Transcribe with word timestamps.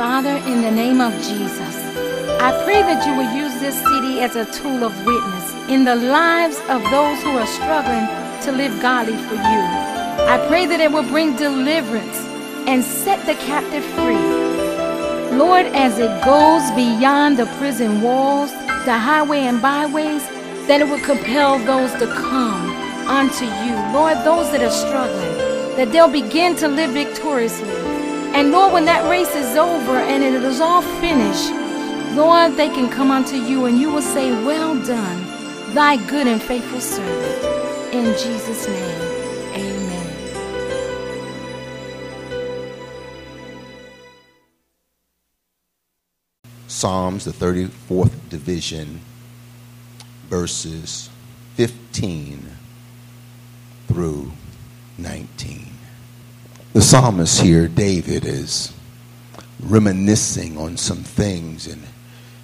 Father, 0.00 0.34
in 0.50 0.62
the 0.62 0.70
name 0.70 0.98
of 0.98 1.12
Jesus, 1.12 1.76
I 2.40 2.58
pray 2.64 2.80
that 2.80 3.06
you 3.06 3.14
will 3.14 3.36
use 3.36 3.52
this 3.60 3.76
CD 3.84 4.22
as 4.22 4.34
a 4.34 4.50
tool 4.50 4.82
of 4.82 4.96
witness 5.04 5.52
in 5.68 5.84
the 5.84 5.94
lives 5.94 6.56
of 6.70 6.80
those 6.88 7.20
who 7.20 7.36
are 7.36 7.46
struggling 7.46 8.08
to 8.44 8.50
live 8.50 8.80
godly 8.80 9.12
for 9.28 9.34
you. 9.34 9.60
I 10.24 10.42
pray 10.48 10.64
that 10.64 10.80
it 10.80 10.90
will 10.90 11.02
bring 11.02 11.36
deliverance 11.36 12.16
and 12.66 12.82
set 12.82 13.26
the 13.26 13.34
captive 13.44 13.84
free. 13.92 15.36
Lord, 15.36 15.66
as 15.66 15.98
it 15.98 16.24
goes 16.24 16.64
beyond 16.70 17.36
the 17.36 17.44
prison 17.58 18.00
walls, 18.00 18.52
the 18.86 18.96
highway 18.96 19.40
and 19.40 19.60
byways, 19.60 20.26
that 20.66 20.80
it 20.80 20.88
will 20.88 21.04
compel 21.04 21.58
those 21.58 21.92
to 22.00 22.06
come 22.06 22.70
unto 23.06 23.44
you. 23.44 23.76
Lord, 23.92 24.16
those 24.24 24.50
that 24.52 24.62
are 24.62 24.70
struggling, 24.70 25.76
that 25.76 25.92
they'll 25.92 26.08
begin 26.08 26.56
to 26.56 26.68
live 26.68 26.92
victoriously. 26.92 27.89
And 28.34 28.52
Lord, 28.52 28.72
when 28.72 28.84
that 28.86 29.08
race 29.10 29.34
is 29.34 29.56
over 29.56 29.96
and 29.96 30.22
it 30.22 30.34
is 30.42 30.60
all 30.60 30.82
finished, 31.00 31.50
Lord, 32.16 32.56
they 32.56 32.68
can 32.68 32.88
come 32.88 33.10
unto 33.10 33.36
you 33.36 33.66
and 33.66 33.78
you 33.78 33.90
will 33.90 34.02
say, 34.02 34.32
Well 34.44 34.74
done, 34.84 35.74
thy 35.74 35.96
good 36.08 36.26
and 36.26 36.40
faithful 36.40 36.80
servant. 36.80 37.94
In 37.94 38.04
Jesus' 38.16 38.66
name, 38.66 39.00
amen. 39.54 39.90
Psalms, 46.66 47.24
the 47.24 47.32
34th 47.32 48.28
division, 48.28 49.00
verses 50.28 51.10
15 51.56 52.48
through 53.88 54.32
19. 54.98 55.69
The 56.72 56.80
psalmist 56.80 57.40
here, 57.40 57.66
David, 57.66 58.24
is 58.24 58.72
reminiscing 59.58 60.56
on 60.56 60.76
some 60.76 60.98
things, 60.98 61.66
and 61.66 61.82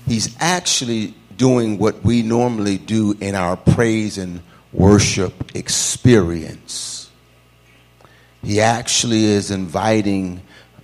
he's 0.05 0.36
actually 0.41 1.14
doing 1.36 1.78
what 1.78 2.02
we 2.02 2.22
normally 2.22 2.77
do 2.77 3.16
in 3.20 3.36
our 3.36 3.56
praise 3.56 4.19
and 4.19 4.41
worship 4.72 5.54
experience. 5.54 7.08
He 8.42 8.60
actually 8.60 9.27
is 9.27 9.52
inviting 9.52 10.42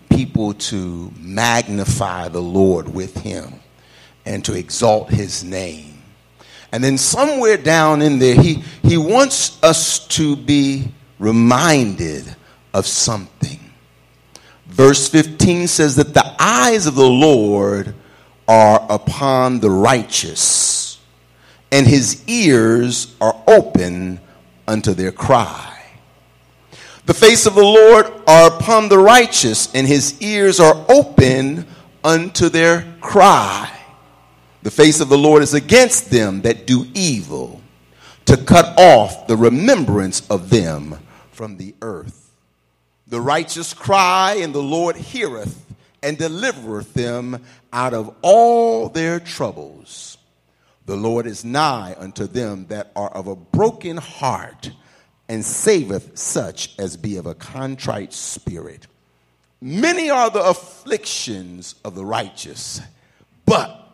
people 0.08 0.54
to 0.54 1.12
magnify 1.18 2.28
the 2.28 2.40
Lord 2.40 2.94
with 2.94 3.16
him 3.16 3.54
and 4.24 4.44
to 4.44 4.56
exalt 4.56 5.10
his 5.10 5.42
name. 5.42 6.00
And 6.70 6.84
then 6.84 6.96
somewhere 6.96 7.56
down 7.56 8.02
in 8.02 8.20
there, 8.20 8.40
he, 8.40 8.62
he 8.84 8.96
wants 8.96 9.60
us 9.64 10.06
to 10.08 10.36
be 10.36 10.92
reminded 11.18 12.36
of 12.72 12.86
something. 12.86 13.58
Verse 14.66 15.08
15 15.08 15.68
says 15.68 15.96
that 15.96 16.14
the 16.14 16.34
eyes 16.38 16.86
of 16.86 16.94
the 16.94 17.08
Lord 17.08 17.94
are 18.48 18.86
upon 18.88 19.60
the 19.60 19.70
righteous, 19.70 20.98
and 21.70 21.86
his 21.86 22.22
ears 22.26 23.14
are 23.20 23.40
open 23.46 24.20
unto 24.66 24.94
their 24.94 25.12
cry. 25.12 25.68
The 27.04 27.14
face 27.14 27.46
of 27.46 27.54
the 27.54 27.64
Lord 27.64 28.06
are 28.26 28.54
upon 28.54 28.88
the 28.88 28.98
righteous, 28.98 29.72
and 29.74 29.86
his 29.86 30.20
ears 30.22 30.60
are 30.60 30.86
open 30.88 31.66
unto 32.04 32.48
their 32.48 32.94
cry. 33.00 33.70
The 34.62 34.70
face 34.70 35.00
of 35.00 35.08
the 35.08 35.18
Lord 35.18 35.42
is 35.42 35.54
against 35.54 36.10
them 36.10 36.42
that 36.42 36.66
do 36.66 36.86
evil, 36.94 37.60
to 38.26 38.36
cut 38.36 38.78
off 38.78 39.26
the 39.26 39.36
remembrance 39.36 40.28
of 40.30 40.50
them 40.50 40.98
from 41.32 41.56
the 41.56 41.74
earth. 41.82 42.21
The 43.12 43.20
righteous 43.20 43.74
cry, 43.74 44.36
and 44.40 44.54
the 44.54 44.62
Lord 44.62 44.96
heareth 44.96 45.66
and 46.02 46.16
delivereth 46.16 46.94
them 46.94 47.44
out 47.70 47.92
of 47.92 48.16
all 48.22 48.88
their 48.88 49.20
troubles. 49.20 50.16
The 50.86 50.96
Lord 50.96 51.26
is 51.26 51.44
nigh 51.44 51.94
unto 51.98 52.26
them 52.26 52.68
that 52.68 52.90
are 52.96 53.10
of 53.10 53.26
a 53.26 53.36
broken 53.36 53.98
heart, 53.98 54.70
and 55.28 55.44
saveth 55.44 56.16
such 56.16 56.74
as 56.78 56.96
be 56.96 57.18
of 57.18 57.26
a 57.26 57.34
contrite 57.34 58.14
spirit. 58.14 58.86
Many 59.60 60.08
are 60.08 60.30
the 60.30 60.44
afflictions 60.44 61.74
of 61.84 61.94
the 61.94 62.06
righteous, 62.06 62.80
but 63.44 63.90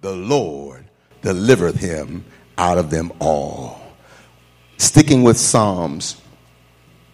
the 0.00 0.16
Lord 0.16 0.86
delivereth 1.20 1.76
him 1.76 2.24
out 2.56 2.78
of 2.78 2.88
them 2.88 3.12
all. 3.18 3.82
Sticking 4.78 5.22
with 5.24 5.36
Psalms, 5.36 6.21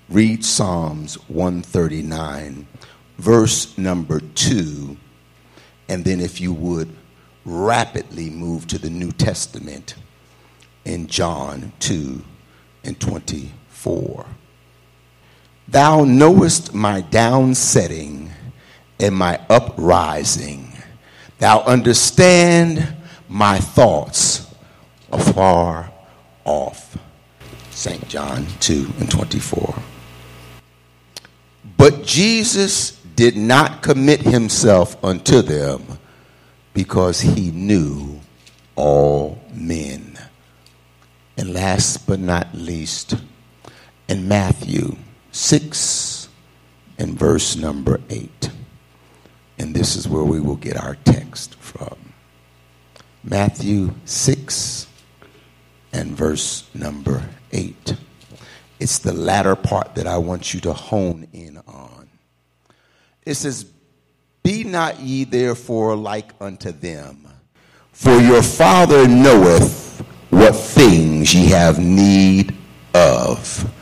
read 0.08 0.44
Psalms 0.44 1.14
139, 1.28 2.66
verse 3.19 3.76
number 3.76 4.20
2, 4.20 4.96
and 5.88 6.04
then 6.04 6.20
if 6.20 6.41
you 6.41 6.52
would 6.52 6.88
rapidly 7.44 8.30
move 8.30 8.66
to 8.66 8.78
the 8.78 8.91
New 8.91 9.12
Testament 9.12 9.94
in 10.84 11.06
John 11.06 11.72
2 11.80 12.22
and 12.84 12.98
24. 12.98 14.26
Thou 15.69 16.04
knowest 16.04 16.72
my 16.72 17.02
downsetting 17.02 18.30
and 18.98 19.14
my 19.14 19.38
uprising. 19.50 20.72
Thou 21.38 21.60
understand 21.60 22.96
my 23.28 23.58
thoughts 23.58 24.46
afar 25.12 25.92
off. 26.44 26.96
St. 27.70 28.08
John 28.08 28.46
2 28.60 28.94
and 28.98 29.10
24. 29.10 29.75
But 31.78 32.03
Jesus 32.03 33.00
did 33.15 33.37
not 33.37 33.83
commit 33.83 34.21
himself 34.21 35.03
unto 35.03 35.43
them 35.43 35.99
because 36.75 37.21
he 37.21 37.53
knew 37.53 38.21
all 38.75 39.41
men. 39.55 40.19
And 41.37 41.55
last 41.55 42.06
but 42.06 42.19
not 42.19 42.53
least, 42.53 43.15
in 44.09 44.27
Matthew 44.27 44.97
6 45.31 46.28
and 46.99 47.17
verse 47.17 47.56
number 47.56 48.00
8. 48.11 48.50
And 49.61 49.75
this 49.75 49.94
is 49.94 50.09
where 50.09 50.25
we 50.25 50.41
will 50.41 50.56
get 50.56 50.77
our 50.77 50.97
text 51.05 51.55
from. 51.56 51.97
Matthew 53.22 53.94
6 54.05 54.88
and 55.93 56.11
verse 56.11 56.69
number 56.75 57.28
8. 57.53 57.94
It's 58.81 58.99
the 58.99 59.12
latter 59.12 59.56
part 59.56 59.94
that 59.97 60.06
I 60.06 60.19
want 60.19 60.55
you 60.55 60.61
to 60.61 60.72
hone 60.72 61.27
in 61.33 61.59
on. 61.66 62.09
It 63.25 63.34
says, 63.34 63.66
Be 64.43 64.65
not 64.65 65.00
ye 65.00 65.25
therefore 65.25 65.97
like 65.97 66.33
unto 66.41 66.71
them, 66.71 67.27
for 67.93 68.17
your 68.19 68.43
Father 68.43 69.09
knoweth 69.09 70.00
what 70.31 70.55
things 70.55 71.34
ye 71.34 71.47
have 71.47 71.78
need 71.78 72.55
of 72.94 73.72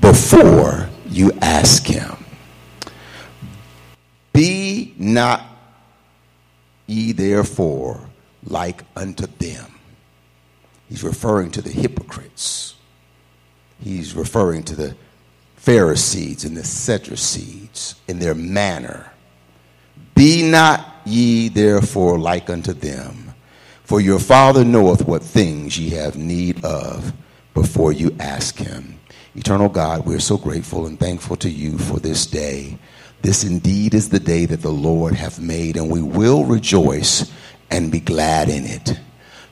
before 0.00 0.88
you 1.06 1.32
ask 1.40 1.86
him. 1.86 2.16
Be 4.32 4.94
not 4.98 5.42
ye 6.86 7.12
therefore 7.12 8.00
like 8.44 8.84
unto 8.96 9.26
them. 9.26 9.66
He's 10.88 11.04
referring 11.04 11.52
to 11.52 11.62
the 11.62 11.70
hypocrites 11.70 12.74
he's 13.82 14.14
referring 14.14 14.62
to 14.64 14.76
the 14.76 14.96
Pharisees 15.56 16.44
and 16.44 16.56
the 16.56 16.64
Sadducees 16.64 17.96
in 18.08 18.18
their 18.18 18.34
manner. 18.34 19.12
Be 20.14 20.48
not 20.48 20.86
ye 21.04 21.48
therefore 21.48 22.18
like 22.18 22.50
unto 22.50 22.72
them, 22.72 23.34
for 23.84 24.00
your 24.00 24.18
Father 24.18 24.64
knoweth 24.64 25.06
what 25.06 25.22
things 25.22 25.78
ye 25.78 25.90
have 25.90 26.16
need 26.16 26.64
of 26.64 27.12
before 27.54 27.92
you 27.92 28.14
ask 28.18 28.56
him. 28.56 28.98
Eternal 29.34 29.68
God, 29.68 30.04
we're 30.04 30.20
so 30.20 30.36
grateful 30.36 30.86
and 30.86 30.98
thankful 30.98 31.36
to 31.36 31.50
you 31.50 31.78
for 31.78 31.98
this 31.98 32.26
day. 32.26 32.78
This 33.22 33.44
indeed 33.44 33.94
is 33.94 34.08
the 34.08 34.20
day 34.20 34.46
that 34.46 34.62
the 34.62 34.72
Lord 34.72 35.14
hath 35.14 35.38
made, 35.38 35.76
and 35.76 35.90
we 35.90 36.02
will 36.02 36.44
rejoice 36.44 37.30
and 37.70 37.90
be 37.90 38.00
glad 38.00 38.48
in 38.48 38.64
it. 38.64 38.98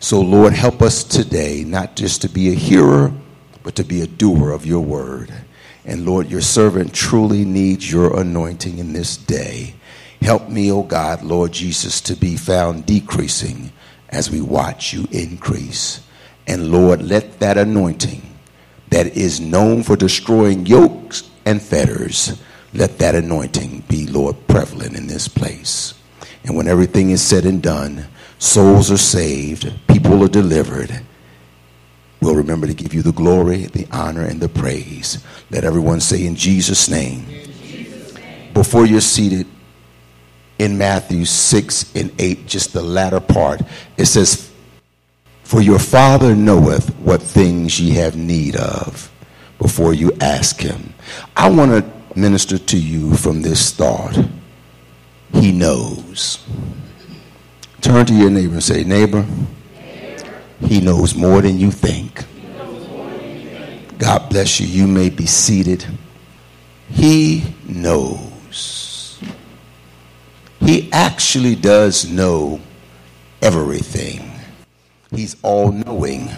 So, 0.01 0.21
Lord, 0.21 0.53
help 0.53 0.83
us 0.83 1.05
today 1.05 1.63
not 1.65 1.95
just 1.95 2.23
to 2.23 2.29
be 2.29 2.51
a 2.51 2.55
hearer 2.55 3.13
but 3.63 3.77
to 3.77 3.85
be 3.85 4.01
a 4.01 4.07
doer 4.07 4.51
of 4.51 4.67
your 4.67 4.81
word. 4.81 5.33
And 5.85 6.05
Lord, 6.05 6.31
your 6.31 6.41
servant 6.41 6.95
truly 6.95 7.45
needs 7.45 7.91
your 7.91 8.19
anointing 8.21 8.79
in 8.79 8.93
this 8.93 9.17
day. 9.17 9.75
Help 10.21 10.49
me, 10.49 10.71
O 10.71 10.79
oh 10.79 10.83
God, 10.83 11.23
Lord 11.23 11.53
Jesus, 11.53 12.01
to 12.03 12.15
be 12.15 12.37
found 12.37 12.87
decreasing 12.87 13.73
as 14.11 14.31
we 14.31 14.41
watch 14.41 14.93
you 14.93 15.07
increase. 15.11 16.01
And 16.47 16.71
Lord, 16.71 17.03
let 17.03 17.41
that 17.41 17.57
anointing 17.57 18.23
that 18.91 19.17
is 19.17 19.41
known 19.41 19.83
for 19.83 19.97
destroying 19.97 20.67
yokes 20.67 21.31
and 21.47 21.63
fetters, 21.63 22.41
let 22.75 22.99
that 22.99 23.15
anointing 23.15 23.85
be, 23.89 24.07
Lord, 24.07 24.37
prevalent 24.47 24.97
in 24.97 25.07
this 25.07 25.29
place. 25.29 25.95
And 26.45 26.57
when 26.57 26.69
everything 26.69 27.11
is 27.11 27.23
said 27.23 27.45
and 27.45 27.63
done, 27.63 28.07
souls 28.39 28.91
are 28.91 28.97
saved, 28.97 29.73
people 29.89 30.23
are 30.25 30.29
delivered, 30.29 31.03
We'll 32.21 32.37
remember 32.37 32.67
to 32.67 32.75
give 32.75 32.93
you 32.93 33.03
the 33.03 33.13
glory, 33.13 33.65
the 33.65 33.87
honor, 33.91 34.25
and 34.25 34.41
the 34.41 34.49
praise. 34.49 35.25
Let 35.51 35.65
everyone 35.65 36.01
say 36.01 36.27
in 36.27 36.37
Jesus' 36.37 36.89
name. 36.89 37.25
In 37.29 37.53
Jesus 37.63 38.15
name. 38.15 38.53
Before 38.53 38.85
you're 38.87 39.01
seated, 39.01 39.47
in 40.61 40.77
Matthew 40.77 41.25
6 41.25 41.97
and 41.97 42.13
8, 42.19 42.47
just 42.47 42.75
the 42.75 42.83
latter 42.83 43.19
part. 43.19 43.63
It 43.97 44.05
says, 44.05 44.51
For 45.43 45.63
your 45.63 45.79
Father 45.79 46.37
knoweth 46.37 46.95
what 46.99 47.23
things 47.23 47.81
ye 47.81 47.93
have 47.95 48.15
need 48.15 48.57
of 48.57 49.11
before 49.59 49.95
you 49.95 50.13
ask 50.21 50.61
him. 50.61 50.93
I 51.35 51.49
want 51.49 51.71
to 51.71 52.19
minister 52.19 52.59
to 52.59 52.79
you 52.79 53.15
from 53.15 53.41
this 53.41 53.73
thought. 53.73 54.19
He 55.33 55.51
knows. 55.51 56.47
Turn 57.81 58.05
to 58.05 58.15
your 58.15 58.29
neighbor 58.29 58.53
and 58.55 58.63
say, 58.63 58.85
Neighbor, 58.85 59.25
he 60.63 60.81
knows 60.81 61.15
more 61.15 61.41
than 61.43 61.59
you 61.59 61.71
think. 61.71 62.25
God 63.99 64.31
bless 64.31 64.61
you. 64.61 64.67
You 64.67 64.87
may 64.87 65.11
be 65.11 65.27
seated. 65.27 65.85
He 66.89 67.45
knows. 67.67 69.21
He 70.61 70.91
actually 70.93 71.55
does 71.55 72.11
know 72.11 72.61
everything. 73.43 74.31
He's 75.11 75.37
all 75.43 75.73
knowing. 75.73 76.31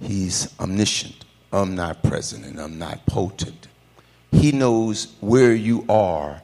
He's 0.00 0.54
omniscient, 0.58 1.24
omnipresent, 1.52 2.46
and 2.46 2.58
omnipotent. 2.58 3.68
He 4.32 4.52
knows 4.52 5.14
where 5.20 5.54
you 5.54 5.84
are 5.88 6.40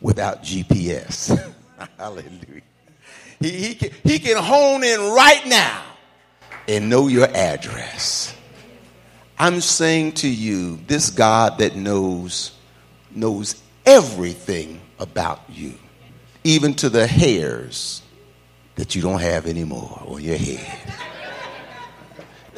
without 0.00 0.42
GPS. 0.42 1.54
Hallelujah. 1.98 2.62
He, 3.38 3.50
he, 3.50 3.74
can, 3.74 3.90
he 4.02 4.18
can 4.18 4.42
hone 4.42 4.82
in 4.82 4.98
right 4.98 5.46
now 5.46 5.84
and 6.68 6.88
know 6.88 7.08
your 7.08 7.28
address. 7.34 8.34
I'm 9.38 9.60
saying 9.60 10.12
to 10.12 10.28
you, 10.28 10.76
this 10.86 11.10
God 11.10 11.58
that 11.58 11.76
knows, 11.76 12.52
knows 13.14 13.60
everything 13.84 14.80
about 14.98 15.42
you, 15.48 15.74
even 16.42 16.74
to 16.74 16.88
the 16.88 17.06
hairs 17.06 18.02
that 18.76 18.94
you 18.94 19.02
don't 19.02 19.20
have 19.20 19.46
anymore 19.46 20.02
on 20.06 20.22
your 20.22 20.36
head. 20.36 20.66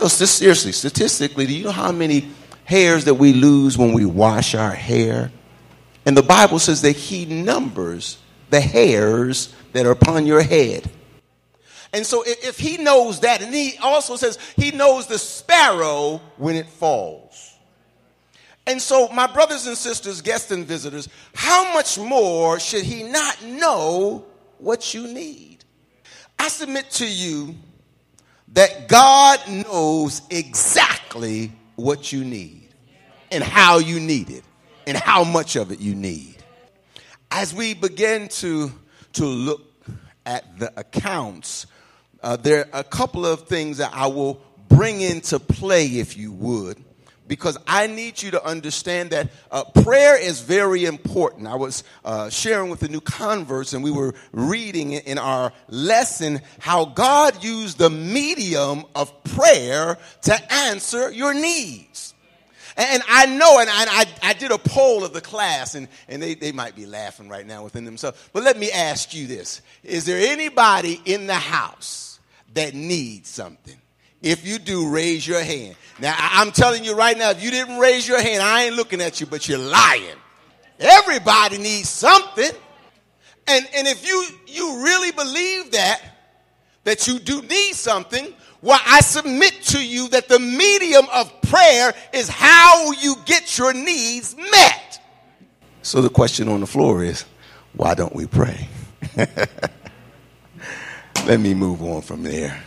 No, 0.00 0.06
seriously, 0.06 0.72
statistically, 0.72 1.46
do 1.46 1.54
you 1.54 1.64
know 1.64 1.72
how 1.72 1.90
many 1.90 2.28
hairs 2.64 3.04
that 3.06 3.14
we 3.14 3.32
lose 3.32 3.76
when 3.76 3.93
we 3.93 4.04
wash 4.04 4.54
our 4.54 4.70
hair? 4.70 5.32
And 6.06 6.16
the 6.16 6.22
Bible 6.22 6.61
says 6.61 6.82
that 6.82 6.96
He 6.96 7.25
numbers 7.25 8.19
the 8.50 8.61
hairs 8.61 9.52
that 9.72 9.87
are 9.87 9.90
upon 9.90 10.26
your 10.26 10.43
head. 10.43 10.88
And 11.93 12.05
so 12.05 12.23
if 12.26 12.58
he 12.58 12.76
knows 12.76 13.20
that, 13.20 13.43
and 13.43 13.55
he 13.55 13.76
also 13.82 14.17
says 14.17 14.38
he 14.56 14.70
knows 14.70 15.06
the 15.06 15.19
sparrow 15.19 16.20
when 16.37 16.56
it 16.56 16.69
falls. 16.69 17.55
And 18.67 18.82
so, 18.82 19.08
my 19.08 19.26
brothers 19.26 19.67
and 19.67 19.79
sisters, 19.79 20.20
guests 20.20 20.50
and 20.50 20.67
visitors, 20.67 21.08
how 21.35 21.73
much 21.73 21.99
more 21.99 22.61
should 22.61 22.85
he 22.85 23.02
not 23.02 23.43
know 23.43 24.26
what 24.58 24.93
you 24.93 25.06
need? 25.06 25.64
I 26.38 26.49
submit 26.49 26.90
to 26.93 27.06
you 27.06 27.55
that 28.52 28.87
God 28.87 29.40
knows 29.49 30.20
exactly 30.29 31.50
what 31.76 32.12
you 32.12 32.25
need 32.25 32.69
and 33.31 33.43
how 33.43 33.79
you 33.79 34.00
need 34.00 34.29
it 34.29 34.44
and 34.87 34.99
how 34.99 35.25
much 35.25 35.56
of 35.56 35.73
it 35.73 35.81
you 35.81 35.94
need. 35.94 36.37
As 37.31 37.55
we 37.55 37.73
begin 37.73 38.29
to, 38.29 38.70
to 39.14 39.25
look 39.25 39.62
at 40.26 40.58
the 40.58 40.79
accounts 40.79 41.67
uh, 42.23 42.37
there 42.37 42.69
are 42.73 42.81
a 42.81 42.85
couple 42.85 43.26
of 43.26 43.47
things 43.47 43.79
that 43.79 43.93
I 43.94 44.06
will 44.06 44.41
bring 44.69 45.00
into 45.00 45.38
play, 45.38 45.87
if 45.87 46.17
you 46.17 46.32
would, 46.32 46.82
because 47.26 47.59
I 47.67 47.87
need 47.87 48.20
you 48.23 48.31
to 48.32 48.44
understand 48.44 49.11
that 49.11 49.29
uh, 49.50 49.65
prayer 49.82 50.19
is 50.19 50.41
very 50.41 50.85
important. 50.85 51.47
I 51.47 51.56
was 51.56 51.85
uh, 52.05 52.31
sharing 52.31 52.70
with 52.70 52.81
the 52.81 52.88
new 52.88 53.00
converts, 53.00 53.73
and 53.73 53.85
we 53.85 53.91
were 53.91 54.15
reading 54.32 54.93
in 54.93 55.19
our 55.19 55.53
lesson 55.69 56.41
how 56.59 56.87
God 56.87 57.44
used 57.44 57.79
the 57.79 57.91
medium 57.91 58.85
of 58.94 59.12
prayer 59.25 59.99
to 60.23 60.53
answer 60.53 61.11
your 61.12 61.35
needs. 61.35 62.14
And 62.76 63.03
I 63.09 63.26
know, 63.26 63.59
and 63.59 63.69
I, 63.69 64.06
I, 64.23 64.35
did 64.35 64.53
a 64.53 64.59
poll 64.59 65.05
of 65.05 65.12
the 65.12 65.21
class, 65.21 65.75
and, 65.75 65.88
and 66.06 66.23
they, 66.23 66.35
they 66.35 66.53
might 66.53 66.76
be 66.76 66.87
laughing 66.87 67.29
right 67.29 67.44
now 67.44 67.64
within 67.64 67.85
themselves. 67.85 68.31
But 68.32 68.44
let 68.44 68.56
me 68.56 68.71
ask 68.71 69.12
you 69.14 69.26
this 69.26 69.62
Is 69.82 70.05
there 70.06 70.31
anybody 70.32 71.00
in 71.05 71.26
the 71.26 71.35
house? 71.35 72.07
That 72.55 72.75
needs 72.75 73.29
something? 73.29 73.77
If 74.21 74.47
you 74.47 74.59
do, 74.59 74.89
raise 74.91 75.27
your 75.27 75.43
hand. 75.43 75.77
Now, 76.00 76.15
I'm 76.19 76.50
telling 76.50 76.85
you 76.85 76.97
right 76.97 77.17
now, 77.17 77.31
if 77.31 77.43
you 77.43 77.50
didn't 77.50 77.79
raise 77.79 78.06
your 78.06 78.21
hand, 78.21 78.43
I 78.43 78.65
ain't 78.65 78.75
looking 78.75 79.00
at 79.00 79.21
you, 79.21 79.27
but 79.27 79.49
you're 79.49 79.59
lying. 79.59 80.17
Everybody 80.81 81.59
needs 81.59 81.89
something. 81.89 82.50
And, 83.47 83.69
and 83.75 83.87
if 83.87 84.06
you, 84.06 84.27
you 84.47 84.83
really 84.83 85.12
believe 85.12 85.73
that, 85.73 86.03
that 86.85 87.06
you 87.06 87.19
do 87.19 87.43
need 87.43 87.75
something, 87.75 88.35
well, 88.61 88.81
I 88.85 89.00
submit 89.00 89.62
to 89.67 89.85
you 89.85 90.09
that 90.09 90.29
the 90.29 90.39
medium 90.39 91.06
of 91.12 91.33
prayer 91.43 91.95
is 92.12 92.29
how 92.29 92.91
you 92.93 93.15
get 93.25 93.56
your 93.56 93.73
needs 93.73 94.37
met. 94.37 95.00
So 95.83 96.03
the 96.03 96.11
question 96.11 96.49
on 96.49 96.61
the 96.61 96.67
floor 96.67 97.05
is, 97.05 97.25
why 97.75 97.95
don't 97.95 98.15
we 98.15 98.27
pray? 98.27 98.69
Let 101.28 101.40
me 101.40 101.52
move 101.52 101.82
on 101.82 102.00
from 102.00 102.22
there. 102.22 102.58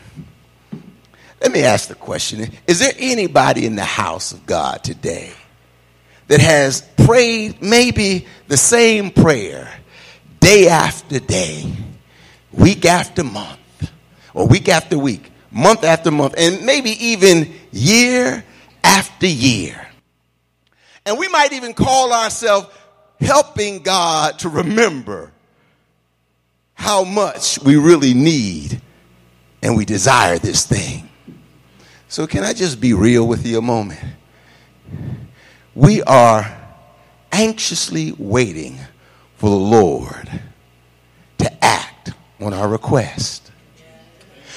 Let 1.41 1.51
me 1.51 1.63
ask 1.63 1.89
the 1.89 1.95
question 1.95 2.47
Is 2.67 2.77
there 2.77 2.93
anybody 2.95 3.65
in 3.65 3.75
the 3.75 3.83
house 3.83 4.33
of 4.33 4.45
God 4.45 4.83
today 4.83 5.31
that 6.27 6.39
has 6.39 6.83
prayed 7.07 7.59
maybe 7.59 8.27
the 8.47 8.57
same 8.57 9.09
prayer 9.09 9.67
day 10.39 10.67
after 10.67 11.19
day, 11.19 11.73
week 12.51 12.85
after 12.85 13.23
month, 13.23 13.57
or 14.35 14.45
week 14.45 14.69
after 14.69 14.95
week, 14.95 15.31
month 15.49 15.83
after 15.83 16.11
month, 16.11 16.35
and 16.37 16.63
maybe 16.63 16.91
even 17.03 17.51
year 17.71 18.45
after 18.83 19.25
year? 19.25 19.87
And 21.07 21.17
we 21.17 21.27
might 21.29 21.53
even 21.53 21.73
call 21.73 22.13
ourselves 22.13 22.67
helping 23.19 23.79
God 23.79 24.37
to 24.39 24.49
remember 24.49 25.30
how 26.81 27.03
much 27.03 27.61
we 27.61 27.75
really 27.75 28.15
need 28.15 28.81
and 29.61 29.77
we 29.77 29.85
desire 29.85 30.39
this 30.39 30.65
thing. 30.65 31.07
So, 32.07 32.25
can 32.25 32.43
I 32.43 32.53
just 32.53 32.81
be 32.81 32.93
real 32.93 33.27
with 33.27 33.45
you 33.45 33.59
a 33.59 33.61
moment? 33.61 33.99
We 35.75 36.01
are 36.01 36.57
anxiously 37.31 38.13
waiting 38.17 38.79
for 39.35 39.51
the 39.51 39.55
Lord 39.55 40.41
to 41.37 41.63
act 41.63 42.13
on 42.39 42.51
our 42.51 42.67
request. 42.67 43.51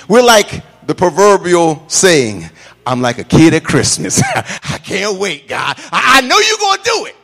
We're 0.08 0.22
like 0.22 0.64
the 0.86 0.94
proverbial 0.94 1.84
saying, 1.88 2.48
I'm 2.86 3.02
like 3.02 3.18
a 3.18 3.24
kid 3.24 3.52
at 3.52 3.64
Christmas. 3.64 4.22
I 4.34 4.78
can't 4.82 5.18
wait, 5.18 5.46
God. 5.46 5.78
I, 5.92 6.22
know 6.22 6.38
you're 6.38 6.58
going 6.58 6.78
to 6.78 6.84
do 6.84 7.06
it. 7.06 7.16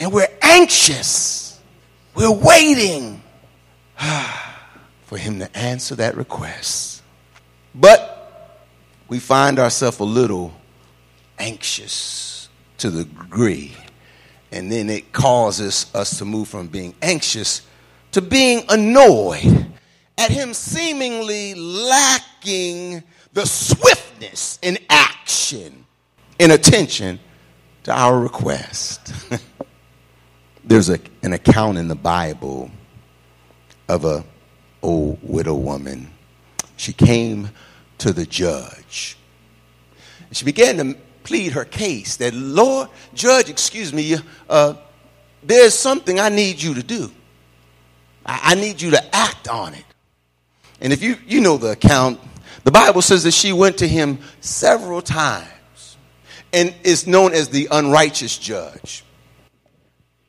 And 0.00 0.12
we're 0.12 0.28
anxious. 0.40 1.60
We're 2.14 2.32
waiting. 2.32 3.21
for 5.04 5.18
him 5.18 5.38
to 5.38 5.56
answer 5.56 5.94
that 5.96 6.16
request. 6.16 7.02
But 7.74 8.58
we 9.08 9.18
find 9.18 9.58
ourselves 9.58 9.98
a 10.00 10.04
little 10.04 10.52
anxious 11.38 12.48
to 12.78 12.90
the 12.90 13.04
degree. 13.04 13.72
And 14.50 14.70
then 14.70 14.90
it 14.90 15.12
causes 15.12 15.86
us 15.94 16.18
to 16.18 16.24
move 16.24 16.48
from 16.48 16.68
being 16.68 16.94
anxious 17.00 17.62
to 18.12 18.20
being 18.20 18.64
annoyed 18.68 19.66
at 20.18 20.30
him 20.30 20.52
seemingly 20.52 21.54
lacking 21.54 23.02
the 23.32 23.46
swiftness 23.46 24.58
in 24.62 24.78
action 24.90 25.86
and 26.38 26.52
attention 26.52 27.18
to 27.84 27.92
our 27.92 28.20
request. 28.20 29.12
There's 30.64 30.90
a, 30.90 31.00
an 31.22 31.32
account 31.32 31.78
in 31.78 31.88
the 31.88 31.94
Bible 31.94 32.70
of 33.92 34.06
a 34.06 34.24
old 34.80 35.18
widow 35.22 35.54
woman. 35.54 36.10
She 36.76 36.92
came 36.92 37.50
to 37.98 38.12
the 38.12 38.24
judge. 38.24 39.16
She 40.32 40.44
began 40.46 40.78
to 40.78 40.96
plead 41.24 41.52
her 41.52 41.64
case 41.66 42.16
that, 42.16 42.32
Lord, 42.34 42.88
judge, 43.14 43.50
excuse 43.50 43.92
me, 43.92 44.16
uh, 44.48 44.74
there's 45.42 45.74
something 45.74 46.18
I 46.18 46.30
need 46.30 46.60
you 46.60 46.74
to 46.74 46.82
do. 46.82 47.12
I, 48.24 48.40
I 48.42 48.54
need 48.54 48.80
you 48.80 48.92
to 48.92 49.14
act 49.14 49.46
on 49.46 49.74
it. 49.74 49.84
And 50.80 50.92
if 50.92 51.02
you, 51.02 51.16
you 51.26 51.42
know 51.42 51.58
the 51.58 51.72
account, 51.72 52.18
the 52.64 52.70
Bible 52.70 53.02
says 53.02 53.24
that 53.24 53.32
she 53.32 53.52
went 53.52 53.78
to 53.78 53.86
him 53.88 54.18
several 54.40 55.02
times 55.02 55.96
and 56.52 56.74
is 56.82 57.06
known 57.06 57.34
as 57.34 57.50
the 57.50 57.68
unrighteous 57.70 58.38
judge. 58.38 59.04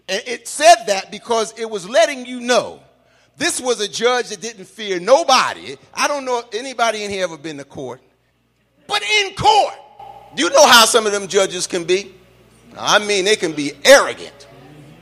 And 0.10 0.22
it 0.28 0.50
said 0.50 0.84
that 0.88 1.12
because 1.12 1.58
it 1.58 1.70
was 1.70 1.90
letting 1.90 2.26
you 2.26 2.42
know 2.42 2.82
this 3.44 3.60
was 3.60 3.82
a 3.82 3.90
judge 3.90 4.30
that 4.30 4.40
didn't 4.40 4.64
fear 4.66 5.02
nobody. 5.02 5.76
I 5.94 6.08
don't 6.08 6.24
know 6.24 6.40
if 6.40 6.46
anybody 6.54 7.04
in 7.04 7.12
here 7.12 7.26
ever 7.26 7.38
been 7.38 7.58
to 7.58 7.66
court. 7.66 8.00
But 8.88 9.04
in 9.04 9.36
court, 9.36 9.74
do 10.34 10.44
you 10.44 10.50
know 10.50 10.66
how 10.66 10.86
some 10.86 11.06
of 11.06 11.12
them 11.12 11.28
judges 11.28 11.68
can 11.68 11.84
be? 11.84 12.14
I 12.78 13.00
mean, 13.00 13.26
they 13.26 13.36
can 13.36 13.52
be 13.52 13.74
arrogant. 13.84 14.48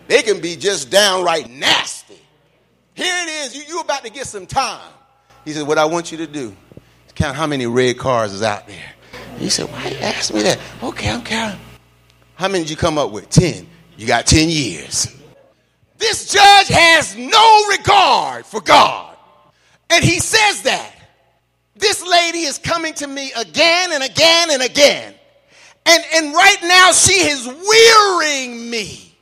They 0.07 0.23
can 0.23 0.41
be 0.41 0.55
just 0.55 0.89
downright 0.89 1.51
nasty. 1.51 2.19
Here 2.95 3.13
it 3.15 3.29
is. 3.29 3.55
You, 3.55 3.75
you 3.75 3.79
about 3.79 4.03
to 4.05 4.09
get 4.11 4.25
some 4.25 4.47
time. 4.47 4.89
He 5.45 5.53
said, 5.53 5.67
What 5.67 5.77
I 5.77 5.85
want 5.85 6.11
you 6.11 6.17
to 6.17 6.27
do 6.27 6.55
is 7.05 7.13
count 7.13 7.35
how 7.35 7.45
many 7.45 7.67
red 7.67 7.99
cars 7.99 8.33
is 8.33 8.41
out 8.41 8.67
there. 8.67 8.93
He 9.37 9.49
said, 9.49 9.71
Why 9.71 9.89
you 9.89 9.97
ask 9.97 10.33
me 10.33 10.41
that? 10.41 10.57
Okay, 10.81 11.11
I'm 11.11 11.23
counting. 11.23 11.59
How 12.33 12.47
many 12.47 12.63
did 12.63 12.71
you 12.71 12.75
come 12.75 12.97
up 12.97 13.11
with? 13.11 13.29
Ten. 13.29 13.67
You 13.97 14.07
got 14.07 14.25
10 14.25 14.49
years. 14.49 15.15
This 16.01 16.33
judge 16.33 16.67
has 16.69 17.15
no 17.15 17.67
regard 17.67 18.43
for 18.47 18.59
God. 18.59 19.15
And 19.91 20.03
he 20.03 20.19
says 20.19 20.63
that. 20.63 20.95
This 21.75 22.05
lady 22.05 22.39
is 22.39 22.57
coming 22.57 22.95
to 22.95 23.07
me 23.07 23.31
again 23.37 23.93
and 23.93 24.03
again 24.03 24.49
and 24.49 24.63
again. 24.63 25.13
And, 25.85 26.03
and 26.15 26.33
right 26.33 26.57
now 26.63 26.91
she 26.91 27.13
is 27.13 27.45
wearying 27.47 28.69
me 28.69 29.15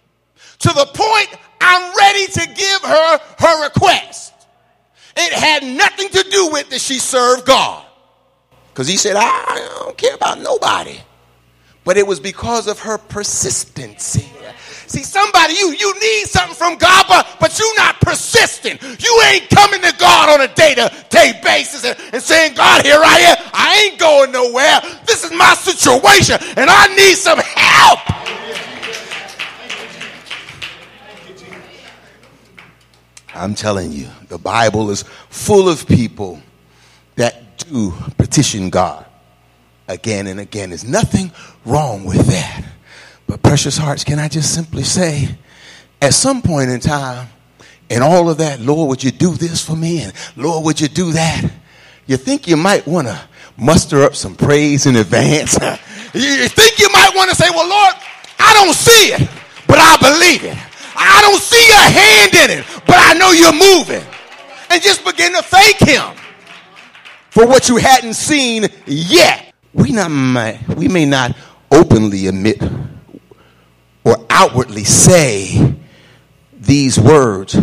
to 0.59 0.69
the 0.69 0.85
point 0.93 1.27
I'm 1.59 1.95
ready 1.97 2.27
to 2.27 2.47
give 2.55 2.81
her 2.81 3.19
her 3.39 3.63
request. 3.65 4.33
It 5.17 5.33
had 5.33 5.63
nothing 5.63 6.07
to 6.09 6.29
do 6.29 6.49
with 6.49 6.69
that 6.69 6.79
she 6.79 6.97
served 6.97 7.45
God. 7.45 7.85
Because 8.69 8.87
he 8.87 8.95
said, 8.95 9.17
I 9.17 9.79
don't 9.79 9.97
care 9.97 10.15
about 10.15 10.39
nobody. 10.39 10.97
But 11.83 11.97
it 11.97 12.07
was 12.07 12.21
because 12.21 12.67
of 12.67 12.79
her 12.79 12.97
persistency. 12.97 14.29
See, 14.89 15.03
somebody, 15.03 15.53
you, 15.53 15.71
you 15.71 15.93
need 15.99 16.25
something 16.25 16.55
from 16.55 16.75
God, 16.75 17.05
but, 17.07 17.37
but 17.39 17.59
you're 17.59 17.75
not 17.75 18.01
persistent. 18.01 18.81
You 18.81 19.21
ain't 19.31 19.47
coming 19.51 19.81
to 19.81 19.95
God 19.99 20.29
on 20.29 20.41
a 20.41 20.51
day-to-day 20.51 21.41
basis 21.43 21.85
and, 21.85 21.95
and 22.11 22.23
saying, 22.23 22.55
God, 22.55 22.83
here 22.83 22.99
I 22.99 23.19
am. 23.19 23.37
I 23.53 23.83
ain't 23.85 23.99
going 23.99 24.31
nowhere. 24.31 24.81
This 25.05 25.23
is 25.23 25.31
my 25.31 25.53
situation, 25.53 26.37
and 26.57 26.71
I 26.71 26.87
need 26.95 27.15
some 27.17 27.37
help. 27.37 27.99
I'm 33.35 33.53
telling 33.53 33.91
you, 33.91 34.07
the 34.27 34.39
Bible 34.39 34.89
is 34.89 35.03
full 35.29 35.69
of 35.69 35.87
people 35.87 36.41
that 37.15 37.59
do 37.59 37.93
petition 38.17 38.71
God 38.71 39.05
again 39.87 40.25
and 40.25 40.39
again. 40.39 40.69
There's 40.69 40.83
nothing 40.83 41.31
wrong 41.63 42.05
with 42.05 42.25
that. 42.25 42.65
But, 43.29 43.43
precious 43.43 43.77
hearts, 43.77 44.03
can 44.03 44.17
I 44.17 44.27
just 44.27 44.55
simply 44.55 44.81
say, 44.81 45.29
at 46.01 46.15
some 46.15 46.41
point 46.41 46.71
in 46.71 46.79
time, 46.79 47.27
in 47.87 48.01
all 48.01 48.27
of 48.27 48.39
that, 48.39 48.59
Lord, 48.59 48.89
would 48.89 49.03
you 49.03 49.11
do 49.11 49.35
this 49.35 49.63
for 49.63 49.75
me? 49.75 50.01
And 50.01 50.13
Lord, 50.35 50.65
would 50.65 50.81
you 50.81 50.87
do 50.87 51.11
that? 51.11 51.43
You 52.07 52.17
think 52.17 52.47
you 52.47 52.57
might 52.57 52.87
want 52.87 53.05
to 53.05 53.21
muster 53.55 54.01
up 54.01 54.15
some 54.15 54.35
praise 54.35 54.87
in 54.87 54.95
advance? 54.95 55.53
you 56.15 56.47
think 56.47 56.79
you 56.79 56.89
might 56.91 57.11
want 57.13 57.29
to 57.29 57.35
say, 57.35 57.51
Well, 57.51 57.69
Lord, 57.69 57.93
I 58.39 58.51
don't 58.55 58.73
see 58.73 59.13
it, 59.13 59.29
but 59.67 59.77
I 59.77 59.97
believe 59.97 60.43
it. 60.43 60.57
I 60.95 61.21
don't 61.21 61.39
see 61.39 61.67
your 61.67 61.77
hand 61.77 62.33
in 62.33 62.59
it, 62.59 62.65
but 62.87 62.95
I 62.97 63.13
know 63.13 63.29
you're 63.29 63.53
moving. 63.53 64.07
And 64.71 64.81
just 64.81 65.05
begin 65.05 65.33
to 65.33 65.43
thank 65.43 65.77
Him 65.77 66.17
for 67.29 67.45
what 67.45 67.69
you 67.69 67.77
hadn't 67.77 68.15
seen 68.15 68.69
yet. 68.87 69.53
We, 69.71 69.91
not, 69.91 70.09
we 70.75 70.87
may 70.87 71.05
not 71.05 71.37
openly 71.71 72.25
admit 72.25 72.59
or 74.09 74.25
outwardly 74.31 74.83
say 74.83 75.75
these 76.51 76.99
words, 76.99 77.55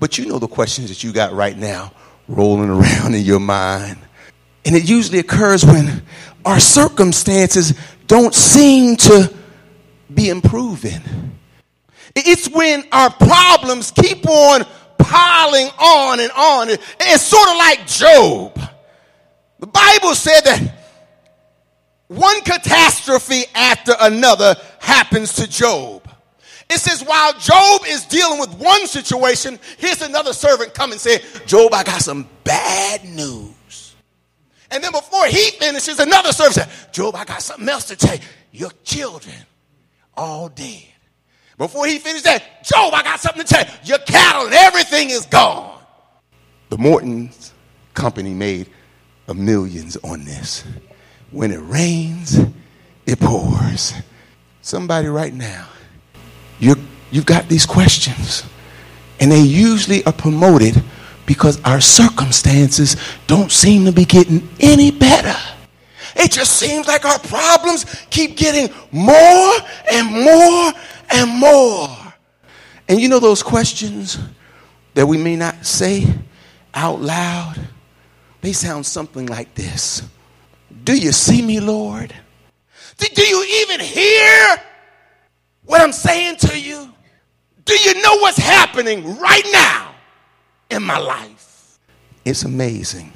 but 0.00 0.18
you 0.18 0.26
know 0.26 0.40
the 0.40 0.48
questions 0.48 0.88
that 0.88 1.04
you 1.04 1.12
got 1.12 1.32
right 1.32 1.56
now 1.56 1.92
rolling 2.26 2.70
around 2.70 3.14
in 3.14 3.22
your 3.22 3.38
mind. 3.38 3.96
And 4.64 4.74
it 4.74 4.88
usually 4.88 5.20
occurs 5.20 5.64
when 5.64 6.02
our 6.44 6.58
circumstances 6.58 7.74
don't 8.08 8.34
seem 8.34 8.96
to 8.96 9.32
be 10.12 10.28
improving. 10.28 11.00
It's 12.16 12.48
when 12.48 12.84
our 12.90 13.10
problems 13.10 13.92
keep 13.92 14.26
on 14.28 14.64
piling 14.98 15.68
on 15.78 16.20
and 16.20 16.30
on. 16.32 16.68
It's 16.70 17.22
sort 17.22 17.48
of 17.48 17.56
like 17.56 17.86
Job. 17.86 18.58
The 19.60 19.66
Bible 19.66 20.14
said 20.14 20.40
that 20.42 20.84
one 22.08 22.40
catastrophe 22.42 23.44
after 23.54 23.94
another 23.98 24.56
happens 24.84 25.34
to 25.34 25.48
Job. 25.48 26.08
It 26.70 26.78
says, 26.78 27.02
while 27.02 27.32
Job 27.38 27.82
is 27.86 28.06
dealing 28.06 28.40
with 28.40 28.54
one 28.54 28.86
situation, 28.86 29.58
here's 29.78 30.02
another 30.02 30.32
servant 30.32 30.74
come 30.74 30.92
and 30.92 31.00
say, 31.00 31.20
Job, 31.46 31.74
I 31.74 31.82
got 31.82 32.00
some 32.00 32.28
bad 32.42 33.04
news. 33.04 33.94
And 34.70 34.82
then 34.82 34.92
before 34.92 35.26
he 35.26 35.50
finishes, 35.52 36.00
another 36.00 36.32
servant 36.32 36.54
says, 36.54 36.88
Job, 36.92 37.14
I 37.14 37.24
got 37.24 37.42
something 37.42 37.68
else 37.68 37.86
to 37.86 37.96
tell 37.96 38.16
you. 38.16 38.22
Your 38.52 38.70
children 38.82 39.36
all 40.16 40.48
dead. 40.48 40.84
Before 41.58 41.86
he 41.86 41.98
finished 41.98 42.24
that, 42.24 42.64
Job, 42.64 42.94
I 42.94 43.02
got 43.02 43.20
something 43.20 43.44
to 43.44 43.54
tell 43.54 43.64
you. 43.64 43.70
Your 43.84 43.98
cattle 43.98 44.46
and 44.46 44.54
everything 44.54 45.10
is 45.10 45.26
gone. 45.26 45.80
The 46.70 46.78
Morton's 46.78 47.52
company 47.92 48.34
made 48.34 48.68
a 49.28 49.34
millions 49.34 49.96
on 49.98 50.24
this. 50.24 50.64
When 51.30 51.50
it 51.52 51.60
rains, 51.60 52.38
it 53.06 53.20
pours. 53.20 53.92
Somebody 54.64 55.08
right 55.08 55.34
now, 55.34 55.66
you 56.58 56.76
you've 57.10 57.26
got 57.26 57.50
these 57.50 57.66
questions, 57.66 58.44
and 59.20 59.30
they 59.30 59.42
usually 59.42 60.02
are 60.06 60.12
promoted 60.12 60.82
because 61.26 61.62
our 61.64 61.82
circumstances 61.82 62.96
don't 63.26 63.52
seem 63.52 63.84
to 63.84 63.92
be 63.92 64.06
getting 64.06 64.48
any 64.60 64.90
better. 64.90 65.36
It 66.16 66.32
just 66.32 66.56
seems 66.56 66.88
like 66.88 67.04
our 67.04 67.18
problems 67.18 67.84
keep 68.08 68.38
getting 68.38 68.74
more 68.90 69.52
and 69.92 70.10
more 70.10 70.72
and 71.10 71.30
more. 71.38 72.14
And 72.88 72.98
you 72.98 73.10
know 73.10 73.18
those 73.18 73.42
questions 73.42 74.18
that 74.94 75.06
we 75.06 75.18
may 75.18 75.36
not 75.36 75.66
say 75.66 76.06
out 76.72 77.02
loud? 77.02 77.60
They 78.40 78.54
sound 78.54 78.86
something 78.86 79.26
like 79.26 79.54
this 79.54 80.00
Do 80.84 80.96
you 80.96 81.12
see 81.12 81.42
me, 81.42 81.60
Lord? 81.60 82.14
Do 82.98 83.22
you 83.22 83.44
even 83.62 83.80
hear 83.80 84.56
what 85.64 85.80
I'm 85.80 85.92
saying 85.92 86.36
to 86.36 86.58
you? 86.58 86.92
Do 87.64 87.74
you 87.74 88.02
know 88.02 88.16
what's 88.16 88.38
happening 88.38 89.18
right 89.18 89.46
now 89.52 89.94
in 90.70 90.82
my 90.82 90.98
life? 90.98 91.78
It's 92.24 92.44
amazing 92.44 93.12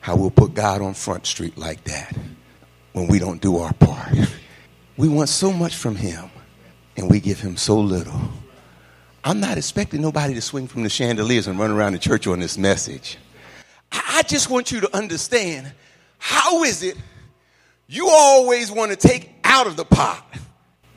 how 0.00 0.16
we'll 0.16 0.30
put 0.30 0.54
God 0.54 0.82
on 0.82 0.94
Front 0.94 1.26
Street 1.26 1.56
like 1.58 1.82
that 1.84 2.16
when 2.92 3.08
we 3.08 3.18
don't 3.18 3.40
do 3.40 3.58
our 3.58 3.72
part. 3.74 4.14
We 4.96 5.08
want 5.08 5.28
so 5.28 5.52
much 5.52 5.76
from 5.76 5.96
Him 5.96 6.30
and 6.96 7.10
we 7.10 7.20
give 7.20 7.40
him 7.40 7.56
so 7.56 7.78
little. 7.78 8.20
I'm 9.24 9.40
not 9.40 9.58
expecting 9.58 10.00
nobody 10.00 10.34
to 10.34 10.40
swing 10.40 10.66
from 10.66 10.82
the 10.82 10.88
chandeliers 10.88 11.46
and 11.46 11.58
run 11.58 11.70
around 11.70 11.92
the 11.92 11.98
church 11.98 12.26
on 12.26 12.40
this 12.40 12.56
message. 12.56 13.18
I 13.92 14.22
just 14.22 14.50
want 14.50 14.70
you 14.72 14.80
to 14.80 14.96
understand 14.96 15.72
how 16.18 16.62
is 16.62 16.82
it 16.82 16.96
you 17.88 18.08
always 18.08 18.70
want 18.70 18.90
to 18.92 18.96
take 18.96 19.32
out 19.44 19.66
of 19.66 19.76
the 19.76 19.84
pot, 19.84 20.24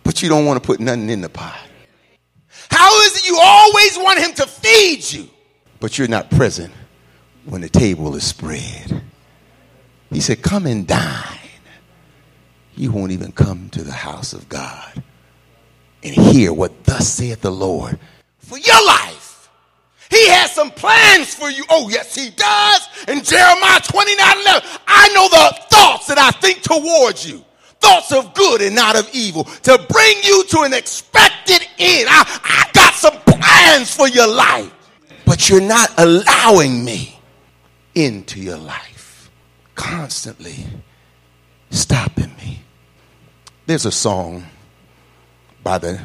but 0.04 0.22
you 0.22 0.30
don't 0.30 0.46
want 0.46 0.62
to 0.62 0.66
put 0.66 0.80
nothing 0.80 1.10
in 1.10 1.22
the 1.22 1.30
pot? 1.30 1.60
How 2.70 3.02
is 3.02 3.18
it 3.18 3.28
you 3.28 3.38
always 3.40 3.98
want 3.98 4.20
him 4.20 4.34
to 4.34 4.48
feed 4.48 5.12
you, 5.12 5.30
but 5.80 5.98
you're 5.98 6.08
not 6.08 6.30
present 6.32 6.74
when 7.46 7.62
the 7.62 7.70
table 7.70 8.16
is 8.16 8.24
spread? 8.24 9.04
He 10.12 10.20
said, 10.20 10.42
Come 10.42 10.66
and 10.66 10.88
dine. 10.88 11.38
You 12.76 12.92
won't 12.92 13.12
even 13.12 13.32
come 13.34 13.70
to 13.72 13.84
the 13.84 13.92
house 13.92 14.34
of 14.34 14.48
God 14.48 15.04
and 16.02 16.16
hear 16.16 16.54
what 16.54 16.86
thus 16.86 17.10
saith 17.10 17.42
the 17.42 17.52
Lord 17.52 18.00
for 18.38 18.58
your 18.58 18.88
life. 18.88 19.19
He 20.20 20.28
has 20.28 20.52
some 20.52 20.70
plans 20.72 21.34
for 21.34 21.50
you. 21.50 21.64
Oh, 21.70 21.88
yes, 21.88 22.14
he 22.14 22.30
does. 22.32 22.82
In 23.08 23.24
Jeremiah 23.24 23.80
29 23.80 24.42
11, 24.42 24.70
I 24.86 25.08
know 25.14 25.30
the 25.30 25.66
thoughts 25.74 26.08
that 26.08 26.18
I 26.18 26.32
think 26.32 26.62
towards 26.62 27.30
you. 27.30 27.46
Thoughts 27.80 28.12
of 28.12 28.34
good 28.34 28.62
and 28.62 28.76
not 28.76 28.98
of 28.98 29.10
evil 29.14 29.46
to 29.46 29.86
bring 29.90 30.18
you 30.24 30.44
to 30.50 30.62
an 30.64 30.74
expected 30.74 31.62
end. 31.78 32.10
I, 32.10 32.40
I 32.44 32.70
got 32.74 32.94
some 32.96 33.14
plans 33.26 33.96
for 33.96 34.10
your 34.10 34.28
life, 34.28 34.70
but 35.26 35.48
you're 35.48 35.62
not 35.62 35.90
allowing 35.98 36.84
me 36.84 37.18
into 37.96 38.42
your 38.42 38.58
life. 38.58 39.32
Constantly 39.76 40.66
stopping 41.70 42.36
me. 42.36 42.60
There's 43.68 43.86
a 43.86 43.92
song 43.92 44.48
by 45.64 45.78
the 45.78 46.02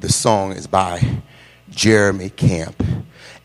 the 0.00 0.08
song 0.08 0.52
is 0.52 0.66
by 0.66 1.22
Jeremy 1.70 2.30
Camp. 2.30 2.82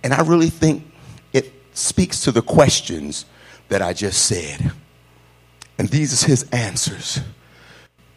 And 0.04 0.14
I 0.14 0.22
really 0.22 0.50
think 0.50 0.86
it 1.32 1.54
speaks 1.74 2.22
to 2.22 2.32
the 2.32 2.42
questions 2.42 3.26
that 3.70 3.82
I 3.82 3.94
just 3.94 4.26
said. 4.26 4.72
And 5.78 5.90
these 5.90 6.24
are 6.24 6.28
his 6.28 6.44
answers. 6.52 7.20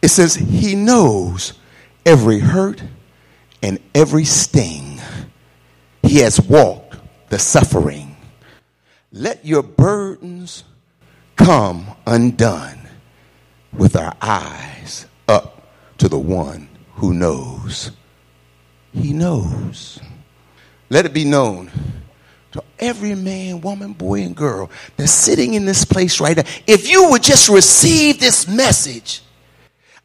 It 0.01 0.09
says, 0.09 0.35
He 0.35 0.75
knows 0.75 1.53
every 2.05 2.39
hurt 2.39 2.83
and 3.63 3.79
every 3.95 4.25
sting. 4.25 4.99
He 6.03 6.19
has 6.19 6.39
walked 6.39 6.97
the 7.29 7.39
suffering. 7.39 8.15
Let 9.11 9.45
your 9.45 9.63
burdens 9.63 10.63
come 11.35 11.87
undone 12.05 12.87
with 13.73 13.95
our 13.95 14.15
eyes 14.21 15.05
up 15.27 15.71
to 15.97 16.09
the 16.09 16.19
one 16.19 16.69
who 16.95 17.13
knows. 17.13 17.91
He 18.93 19.13
knows. 19.13 19.99
Let 20.89 21.05
it 21.05 21.13
be 21.13 21.25
known 21.25 21.69
to 22.53 22.63
every 22.79 23.13
man, 23.13 23.61
woman, 23.61 23.93
boy, 23.93 24.21
and 24.21 24.35
girl 24.35 24.69
that's 24.95 25.11
sitting 25.11 25.53
in 25.53 25.65
this 25.65 25.85
place 25.85 26.19
right 26.19 26.37
now. 26.37 26.43
If 26.65 26.89
you 26.89 27.09
would 27.09 27.23
just 27.23 27.49
receive 27.49 28.19
this 28.19 28.47
message, 28.47 29.21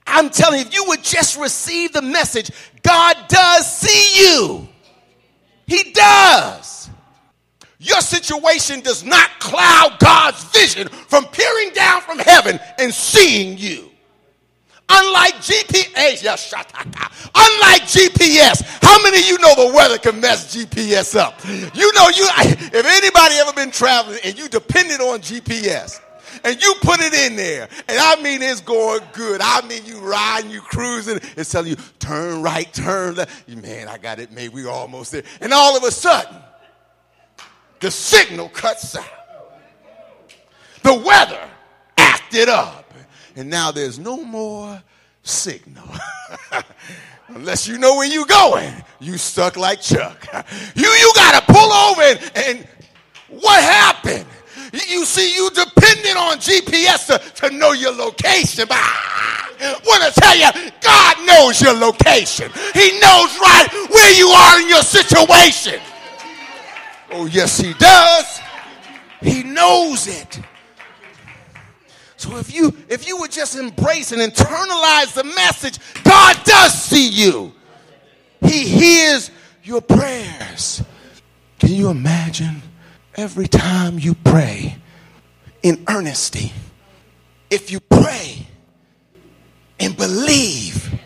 I'm 0.07 0.31
telling 0.31 0.61
you, 0.61 0.67
if 0.67 0.75
you 0.75 0.85
would 0.89 1.05
just 1.05 1.39
receive 1.39 1.93
the 1.93 2.03
message, 2.03 2.51
God 2.83 3.17
does 3.29 3.73
see 3.73 4.25
you. 4.25 4.69
He 5.67 5.93
does. 5.93 6.91
Your 7.79 8.01
situation 8.01 8.81
does 8.81 9.05
not 9.05 9.31
cloud 9.39 9.97
God's 9.99 10.45
vision 10.45 10.89
from 10.89 11.25
peering 11.27 11.71
down 11.71 12.01
from 12.01 12.19
heaven 12.19 12.59
and 12.79 12.93
seeing 12.93 13.57
you. 13.57 13.92
Unlike 14.89 15.35
GPS, 15.37 16.23
unlike 17.35 17.83
GPS, 17.83 18.63
how 18.83 19.03
many 19.03 19.21
of 19.21 19.27
you 19.27 19.39
know 19.39 19.55
the 19.55 19.75
weather 19.75 19.99
can 19.99 20.21
mess 20.21 20.55
GPS 20.55 21.17
up? 21.17 21.43
You 21.75 21.93
know, 21.95 22.09
you 22.09 22.29
if 22.39 22.85
anybody 22.87 23.37
ever 23.37 23.53
been 23.53 23.71
traveling 23.71 24.19
and 24.25 24.37
you 24.37 24.49
depended 24.49 25.01
on 25.01 25.21
GPS, 25.21 26.01
and 26.45 26.61
you 26.61 26.75
put 26.81 27.01
it 27.01 27.15
in 27.15 27.37
there. 27.37 27.69
And 27.89 27.99
I 27.99 28.21
mean, 28.23 28.43
it's 28.43 28.61
going 28.61 29.03
good. 29.13 29.41
I 29.43 29.65
mean, 29.67 29.85
you 29.85 29.99
riding, 29.99 30.51
you 30.51 30.61
cruising. 30.61 31.21
It's 31.37 31.51
telling 31.51 31.71
you, 31.71 31.77
turn 31.99 32.43
right, 32.43 32.73
turn 32.73 33.17
left. 33.17 33.49
Man, 33.49 33.89
I 33.89 33.99
got 33.99 34.19
it 34.19 34.33
made. 34.33 34.53
We 34.53 34.67
almost 34.67 35.13
there. 35.13 35.23
And 35.41 35.53
all 35.53 35.77
of 35.77 35.85
a 35.85 35.91
sudden, 35.91 36.37
the 37.81 37.91
signal 37.91 38.49
cuts 38.49 38.97
out. 38.97 39.05
The 40.83 40.95
weather 40.95 41.49
acted 41.97 42.49
up. 42.49 42.82
And 43.37 43.49
now 43.49 43.71
there's 43.71 43.99
no 43.99 44.23
more 44.23 44.83
signal. 45.23 45.85
Unless 47.29 47.67
you 47.67 47.79
know 47.79 47.97
where 47.97 48.07
you're 48.07 48.27
going, 48.27 48.73
you 49.01 49.17
stuck 49.17 49.57
like 49.57 49.81
Chuck. 49.81 50.27
You, 50.75 50.89
you 50.89 51.13
got 51.15 51.41
to 51.41 51.53
pull 51.53 51.73
over 51.73 52.03
and, 52.03 52.33
and 52.37 52.69
what 53.29 53.63
happened? 53.63 54.27
You 54.73 55.05
see, 55.05 55.35
you 55.35 55.51
depended 55.51 56.17
on 56.17 56.39
GPS 56.39 57.07
to, 57.07 57.49
to 57.49 57.55
know 57.55 57.73
your 57.73 57.93
location. 57.93 58.67
But 58.69 58.79
I 58.79 59.79
want 59.87 60.03
to 60.15 60.21
tell 60.21 60.37
you, 60.37 60.71
God 60.81 61.27
knows 61.27 61.61
your 61.61 61.75
location. 61.75 62.51
He 62.73 62.99
knows 63.01 63.39
right 63.39 63.69
where 63.91 64.13
you 64.15 64.29
are 64.29 64.61
in 64.61 64.69
your 64.69 64.83
situation. 64.83 65.81
Oh, 67.13 67.27
yes, 67.27 67.59
He 67.59 67.75
does. 67.75 68.41
He 69.21 69.43
knows 69.43 70.07
it. 70.07 70.41
So 72.23 72.37
if 72.39 72.55
you 72.55 72.75
if 72.89 73.07
you 73.07 73.19
would 73.19 73.33
just 73.33 73.57
embrace 73.57 74.13
and 74.13 74.21
internalize 74.21 75.15
the 75.15 75.25
message, 75.25 75.79
God 76.03 76.37
does 76.45 76.73
see 76.73 77.09
you. 77.09 77.53
He 78.41 78.67
hears 78.67 79.31
your 79.63 79.81
prayers. 79.81 80.83
Can 81.59 81.71
you 81.71 81.91
imagine? 81.91 82.63
every 83.17 83.47
time 83.47 83.99
you 83.99 84.15
pray 84.15 84.77
in 85.63 85.85
earnesty, 85.89 86.53
if 87.51 87.71
you 87.71 87.81
pray 87.81 88.47
and 89.79 89.97
believe, 89.97 90.99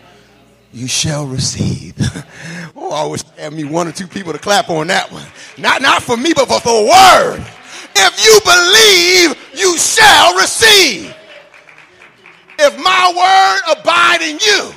you 0.72 0.86
shall 0.86 1.26
receive. 1.26 1.94
oh, 2.76 2.92
I 2.92 3.38
I 3.38 3.42
had 3.42 3.52
me 3.52 3.64
one 3.64 3.88
or 3.88 3.92
two 3.92 4.06
people 4.06 4.32
to 4.32 4.38
clap 4.38 4.68
on 4.70 4.88
that 4.88 5.10
one. 5.10 5.26
Not, 5.58 5.82
not 5.82 6.02
for 6.02 6.16
me, 6.16 6.32
but 6.34 6.46
for 6.46 6.60
the 6.60 6.70
word. 6.70 7.44
If 7.98 8.24
you 8.24 8.40
believe, 8.44 9.35
you 9.56 9.78
shall 9.78 10.36
receive. 10.36 11.14
If 12.58 12.78
my 12.78 13.12
word 13.16 13.78
abide 13.78 14.22
in 14.22 14.38
you, 14.38 14.72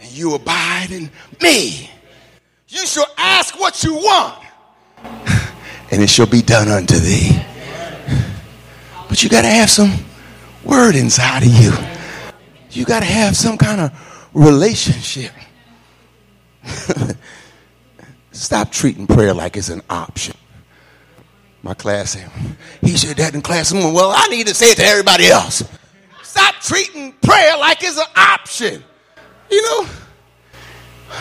and 0.00 0.10
you 0.10 0.34
abide 0.34 0.88
in 0.90 1.10
me, 1.42 1.90
you 2.68 2.86
shall 2.86 3.06
ask 3.16 3.58
what 3.58 3.84
you 3.84 3.94
want 3.94 4.44
and 5.90 6.02
it 6.02 6.10
shall 6.10 6.26
be 6.26 6.42
done 6.42 6.68
unto 6.68 6.98
thee. 6.98 7.40
But 9.08 9.22
you 9.22 9.28
got 9.28 9.42
to 9.42 9.48
have 9.48 9.70
some 9.70 9.92
word 10.64 10.96
inside 10.96 11.44
of 11.44 11.48
you. 11.48 11.72
You 12.70 12.84
got 12.84 13.00
to 13.00 13.06
have 13.06 13.36
some 13.36 13.56
kind 13.56 13.80
of 13.80 14.28
relationship. 14.34 15.32
Stop 18.32 18.72
treating 18.72 19.06
prayer 19.06 19.32
like 19.32 19.56
it's 19.56 19.68
an 19.68 19.82
option. 19.88 20.34
My 21.64 21.72
class 21.72 22.10
said, 22.10 22.30
he 22.82 22.94
said 22.98 23.16
that 23.16 23.34
in 23.34 23.40
class. 23.40 23.72
Well, 23.72 24.12
I 24.14 24.26
need 24.26 24.48
to 24.48 24.54
say 24.54 24.72
it 24.72 24.76
to 24.76 24.84
everybody 24.84 25.28
else. 25.28 25.64
Stop 26.22 26.56
treating 26.56 27.12
prayer 27.14 27.56
like 27.56 27.82
it's 27.82 27.96
an 27.98 28.04
option. 28.14 28.84
You 29.50 29.62
know? 29.62 29.86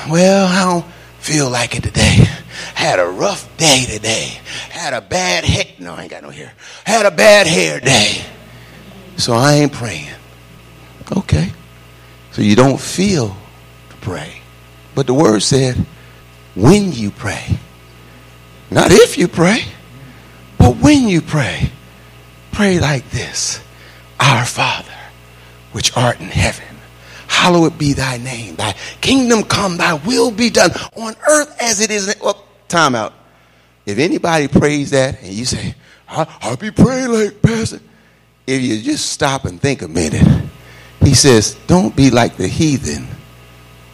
Well, 0.10 0.46
I 0.48 0.66
don't 0.66 0.86
feel 1.20 1.50
like 1.50 1.78
it 1.78 1.84
today. 1.84 2.28
Had 2.76 3.00
a 3.00 3.06
rough 3.06 3.56
day 3.56 3.86
today. 3.88 4.38
Had 4.70 4.94
a 4.94 5.00
bad 5.00 5.46
hair. 5.46 5.64
No, 5.80 5.94
I 5.94 6.02
ain't 6.02 6.12
got 6.12 6.24
no 6.24 6.30
hair. 6.30 6.52
Had 6.84 7.06
a 7.06 7.12
bad 7.12 7.48
hair 7.48 7.80
day. 7.80 8.26
So 9.16 9.32
I 9.32 9.54
ain't 9.54 9.72
praying. 9.72 10.12
Okay. 11.16 11.54
So 12.34 12.42
you 12.42 12.58
don't 12.58 12.82
feel 12.82 13.30
to 13.92 13.96
pray. 14.02 14.42
But 14.94 15.08
the 15.08 15.14
word 15.14 15.42
said, 15.42 15.78
when 16.54 16.92
you 16.92 17.12
pray. 17.12 17.58
Not 18.70 18.92
if 18.92 19.18
you 19.18 19.30
pray, 19.30 19.64
but 20.64 20.78
when 20.78 21.10
you 21.10 21.22
pray. 21.22 21.70
Pray 22.54 22.80
like 22.80 23.10
this 23.10 23.60
Our 24.18 24.46
Father, 24.46 24.96
which 25.74 25.96
art 25.98 26.22
in 26.22 26.28
heaven 26.28 26.64
hallowed 27.28 27.78
be 27.78 27.92
thy 27.92 28.16
name. 28.18 28.56
Thy 28.56 28.74
kingdom 29.02 29.44
come, 29.44 29.76
thy 29.76 29.96
will 29.96 30.32
be 30.32 30.50
done 30.50 30.72
on 30.96 31.16
earth 31.28 31.54
as 31.62 31.82
it 31.82 31.92
is. 31.92 32.08
In, 32.08 32.22
well, 32.22 32.38
oh, 32.38 32.48
time 32.70 32.96
out. 32.96 33.14
If 33.86 33.98
anybody 33.98 34.48
prays 34.48 34.92
that 34.92 35.22
and 35.22 35.34
you 35.34 35.44
say, 35.44 35.76
I, 36.08 36.26
will 36.50 36.56
be 36.56 36.72
praying 36.72 37.12
like 37.12 37.42
Pastor, 37.42 37.82
if 38.48 38.62
you 38.62 38.82
just 38.82 39.12
stop 39.12 39.44
and 39.44 39.60
think 39.60 39.82
a 39.82 39.90
minute, 39.90 40.46
he 41.02 41.14
says, 41.14 41.58
don't 41.68 41.94
be 41.94 42.10
like 42.10 42.38
the 42.38 42.48
heathen 42.48 43.06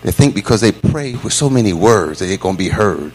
They 0.03 0.11
think 0.11 0.35
because 0.35 0.61
they 0.61 0.71
pray 0.71 1.15
with 1.15 1.33
so 1.33 1.49
many 1.49 1.73
words 1.73 2.19
that 2.19 2.27
they're 2.27 2.37
going 2.37 2.55
to 2.55 2.63
be 2.63 2.69
heard 2.69 3.11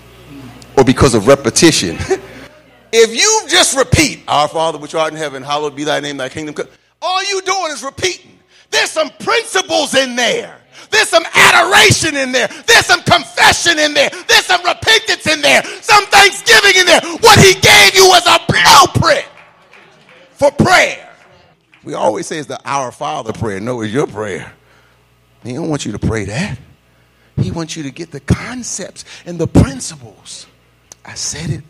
or 0.76 0.82
because 0.82 1.14
of 1.14 1.28
repetition. 1.28 1.96
if 2.94 3.14
you 3.14 3.42
just 3.48 3.76
repeat, 3.76 4.22
Our 4.28 4.46
Father 4.46 4.78
which 4.78 4.94
art 4.94 5.12
in 5.12 5.18
heaven, 5.18 5.42
hallowed 5.42 5.74
be 5.74 5.82
thy 5.82 5.98
name, 6.00 6.16
thy 6.16 6.28
kingdom 6.28 6.54
come, 6.54 6.68
all 7.02 7.24
you 7.24 7.42
doing 7.42 7.72
is 7.72 7.82
repeating. 7.82 8.38
There's 8.70 8.90
some 8.90 9.10
principles 9.18 9.94
in 9.94 10.14
there. 10.16 10.60
There's 10.90 11.08
some 11.08 11.24
adoration 11.34 12.16
in 12.16 12.30
there. 12.30 12.48
There's 12.66 12.86
some 12.86 13.02
confession 13.02 13.78
in 13.78 13.94
there. 13.94 14.10
There's 14.28 14.46
some 14.46 14.64
repentance 14.64 15.26
in 15.26 15.40
there. 15.42 15.64
Some 15.80 16.06
thanksgiving 16.06 16.72
in 16.76 16.86
there. 16.86 17.00
What 17.18 17.38
he 17.40 17.54
gave 17.54 17.94
you 17.94 18.06
was 18.06 18.24
a 18.26 18.38
blueprint 18.46 19.26
for 20.32 20.50
prayer. 20.52 21.10
We 21.82 21.94
always 21.94 22.26
say 22.26 22.38
it's 22.38 22.48
the 22.48 22.60
Our 22.64 22.92
Father 22.92 23.32
prayer. 23.32 23.60
No, 23.60 23.80
it's 23.80 23.92
your 23.92 24.06
prayer. 24.06 24.52
He 25.42 25.52
don't 25.54 25.68
want 25.68 25.84
you 25.84 25.92
to 25.92 25.98
pray 25.98 26.24
that. 26.26 26.58
He 27.40 27.50
wants 27.50 27.76
you 27.76 27.82
to 27.82 27.90
get 27.90 28.12
the 28.12 28.20
concepts 28.20 29.04
and 29.26 29.38
the 29.38 29.48
principles. 29.48 30.46
I 31.04 31.14
said 31.14 31.50
it, 31.50 31.64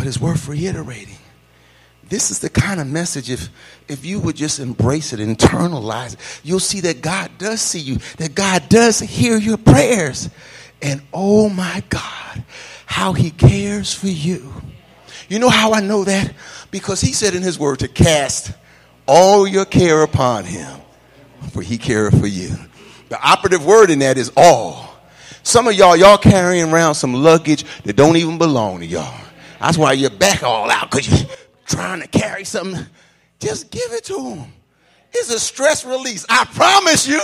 but 0.00 0.06
it's 0.06 0.18
worth 0.18 0.48
reiterating. 0.48 1.18
This 2.08 2.30
is 2.30 2.38
the 2.38 2.48
kind 2.48 2.80
of 2.80 2.86
message 2.86 3.28
if 3.28 3.50
if 3.86 4.02
you 4.02 4.18
would 4.18 4.34
just 4.34 4.58
embrace 4.58 5.12
it 5.12 5.20
internalize 5.20 6.14
it 6.14 6.40
you'll 6.42 6.58
see 6.58 6.80
that 6.80 7.02
god 7.02 7.30
does 7.36 7.60
see 7.60 7.80
you 7.80 7.98
that 8.16 8.34
god 8.34 8.66
does 8.70 8.98
hear 8.98 9.36
your 9.36 9.58
prayers. 9.58 10.30
And 10.80 11.02
oh 11.12 11.50
my 11.50 11.82
god 11.90 12.42
how 12.86 13.12
he 13.12 13.30
cares 13.30 13.92
for 13.92 14.06
you. 14.06 14.50
You 15.28 15.38
know 15.38 15.50
how 15.50 15.74
i 15.74 15.80
know 15.80 16.04
that? 16.04 16.32
Because 16.70 17.02
he 17.02 17.12
said 17.12 17.34
in 17.34 17.42
his 17.42 17.58
word 17.58 17.80
to 17.80 17.88
cast 17.88 18.52
all 19.06 19.46
your 19.46 19.66
care 19.66 20.02
upon 20.02 20.44
him 20.46 20.80
for 21.50 21.60
he 21.60 21.76
careth 21.76 22.18
for 22.18 22.26
you. 22.26 22.56
The 23.10 23.22
operative 23.22 23.66
word 23.66 23.90
in 23.90 23.98
that 23.98 24.16
is 24.16 24.32
all. 24.34 24.96
Some 25.42 25.68
of 25.68 25.74
y'all 25.74 25.94
y'all 25.94 26.16
carrying 26.16 26.72
around 26.72 26.94
some 26.94 27.12
luggage 27.12 27.66
that 27.82 27.96
don't 27.96 28.16
even 28.16 28.38
belong 28.38 28.78
to 28.78 28.86
y'all 28.86 29.19
that's 29.60 29.76
why 29.76 29.92
you're 29.92 30.10
back 30.10 30.42
all 30.42 30.70
out 30.70 30.90
because 30.90 31.08
you're 31.08 31.30
trying 31.66 32.00
to 32.00 32.08
carry 32.08 32.44
something, 32.44 32.84
just 33.38 33.70
give 33.70 33.92
it 33.92 34.04
to 34.04 34.18
him. 34.18 34.52
It's 35.12 35.32
a 35.32 35.38
stress 35.38 35.84
release. 35.84 36.24
I 36.28 36.44
promise 36.46 37.06
you. 37.06 37.20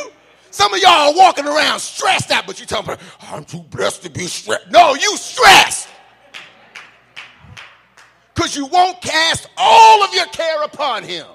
Some 0.51 0.73
of 0.73 0.81
y'all 0.81 0.91
are 0.91 1.15
walking 1.15 1.47
around 1.47 1.81
stressed 1.81 2.31
out, 2.31 2.47
but 2.47 2.59
you 2.59 2.67
tell 2.67 2.83
me, 2.83 2.95
I'm 3.21 3.45
too 3.45 3.61
blessed 3.61 4.03
to 4.05 4.11
be 4.11 4.27
stressed. 4.27 4.71
No, 4.71 4.95
you 4.95 5.17
stressed. 5.17 5.89
Because 8.35 8.57
you 8.57 8.67
won't 8.67 9.01
cast 9.03 9.49
all 9.57 10.03
of 10.03 10.15
your 10.15 10.27
care 10.27 10.63
upon 10.63 11.03
him. 11.03 11.27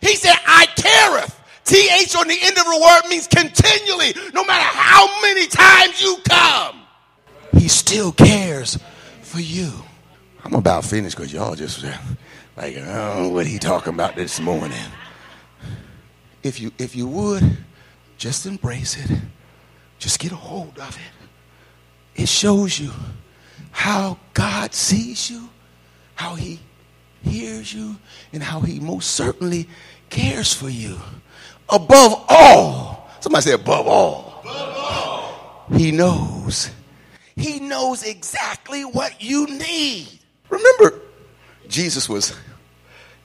He 0.00 0.16
said, 0.16 0.34
I 0.46 0.66
careth. 0.76 1.40
TH 1.64 2.16
on 2.16 2.28
the 2.28 2.38
end 2.40 2.56
of 2.58 2.64
the 2.64 2.80
word 2.82 3.10
means 3.10 3.26
continually, 3.26 4.14
no 4.34 4.44
matter 4.44 4.64
how 4.64 5.20
many 5.22 5.46
times 5.46 6.00
you 6.00 6.16
come. 6.28 6.82
He 7.58 7.68
still 7.68 8.12
cares 8.12 8.78
for 9.22 9.40
you. 9.40 9.72
I'm 10.44 10.54
about 10.54 10.84
finished 10.84 11.16
because 11.16 11.32
y'all 11.32 11.54
just 11.54 11.84
uh, 11.84 11.96
like, 12.56 12.76
oh, 12.78 13.30
what 13.30 13.46
he 13.46 13.58
talking 13.58 13.94
about 13.94 14.14
this 14.14 14.40
morning? 14.40 14.76
If 16.42 16.60
you 16.60 16.70
if 16.78 16.94
you 16.94 17.08
would, 17.08 17.56
just 18.18 18.44
embrace 18.44 18.96
it. 19.02 19.18
Just 19.98 20.20
get 20.20 20.32
a 20.32 20.36
hold 20.36 20.78
of 20.78 20.96
it. 20.96 22.22
It 22.22 22.28
shows 22.28 22.78
you 22.78 22.90
how 23.70 23.94
how 24.04 24.18
God 24.32 24.72
sees 24.72 25.28
you, 25.28 25.48
how 26.14 26.36
he 26.36 26.60
hears 27.22 27.74
you, 27.74 27.96
and 28.32 28.42
how 28.42 28.60
he 28.60 28.80
most 28.80 29.10
certainly 29.10 29.68
cares 30.10 30.54
for 30.54 30.68
you. 30.68 30.98
Above 31.68 32.24
all, 32.28 33.10
somebody 33.20 33.42
say 33.42 33.52
above 33.52 33.86
all. 33.86 34.40
Above 34.42 34.76
all. 34.76 35.66
He 35.76 35.90
knows. 35.90 36.70
He 37.36 37.58
knows 37.58 38.04
exactly 38.04 38.84
what 38.84 39.20
you 39.22 39.46
need. 39.46 40.13
Remember, 40.50 41.00
Jesus 41.68 42.08
was, 42.08 42.36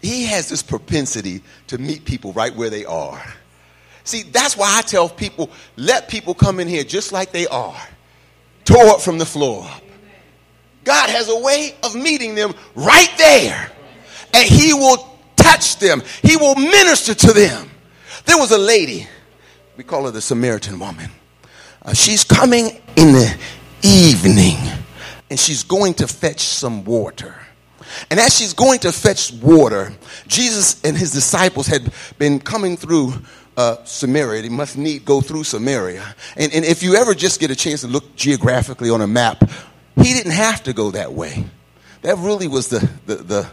he 0.01 0.25
has 0.25 0.49
this 0.49 0.63
propensity 0.63 1.43
to 1.67 1.77
meet 1.77 2.05
people 2.05 2.33
right 2.33 2.55
where 2.55 2.69
they 2.69 2.85
are. 2.85 3.21
See, 4.03 4.23
that's 4.23 4.57
why 4.57 4.77
I 4.77 4.81
tell 4.81 5.07
people, 5.07 5.49
let 5.75 6.09
people 6.09 6.33
come 6.33 6.59
in 6.59 6.67
here 6.67 6.83
just 6.83 7.11
like 7.11 7.31
they 7.31 7.47
are, 7.47 7.79
tore 8.65 8.87
up 8.87 9.01
from 9.01 9.17
the 9.17 9.25
floor 9.25 9.65
up. 9.65 9.83
God 10.83 11.09
has 11.09 11.29
a 11.29 11.37
way 11.37 11.75
of 11.83 11.93
meeting 11.93 12.33
them 12.33 12.53
right 12.73 13.13
there, 13.17 13.71
and 14.33 14.47
He 14.47 14.73
will 14.73 15.17
touch 15.35 15.77
them, 15.77 16.01
He 16.23 16.37
will 16.37 16.55
minister 16.55 17.13
to 17.13 17.33
them. 17.33 17.69
There 18.25 18.37
was 18.37 18.51
a 18.51 18.57
lady, 18.57 19.07
we 19.77 19.83
call 19.83 20.05
her 20.05 20.11
the 20.11 20.21
Samaritan 20.21 20.79
woman. 20.79 21.09
Uh, 21.81 21.93
she's 21.93 22.23
coming 22.23 22.81
in 22.95 23.13
the 23.13 23.37
evening, 23.81 24.57
and 25.29 25.39
she's 25.39 25.63
going 25.63 25.93
to 25.95 26.07
fetch 26.07 26.41
some 26.41 26.83
water. 26.83 27.35
And 28.09 28.19
as 28.19 28.37
she's 28.37 28.53
going 28.53 28.79
to 28.79 28.91
fetch 28.91 29.31
water, 29.33 29.93
Jesus 30.27 30.81
and 30.83 30.95
his 30.95 31.11
disciples 31.11 31.67
had 31.67 31.91
been 32.17 32.39
coming 32.39 32.77
through 32.77 33.13
uh, 33.57 33.83
Samaria. 33.83 34.41
They 34.41 34.49
must 34.49 34.77
need 34.77 35.05
go 35.05 35.21
through 35.21 35.43
Samaria. 35.43 36.15
And, 36.37 36.53
and 36.53 36.63
if 36.63 36.83
you 36.83 36.95
ever 36.95 37.13
just 37.13 37.39
get 37.39 37.51
a 37.51 37.55
chance 37.55 37.81
to 37.81 37.87
look 37.87 38.15
geographically 38.15 38.89
on 38.89 39.01
a 39.01 39.07
map, 39.07 39.49
he 39.95 40.13
didn't 40.13 40.33
have 40.33 40.63
to 40.63 40.73
go 40.73 40.91
that 40.91 41.13
way. 41.13 41.45
That 42.01 42.17
really 42.19 42.47
was 42.47 42.69
the, 42.69 42.89
the, 43.05 43.15
the, 43.15 43.47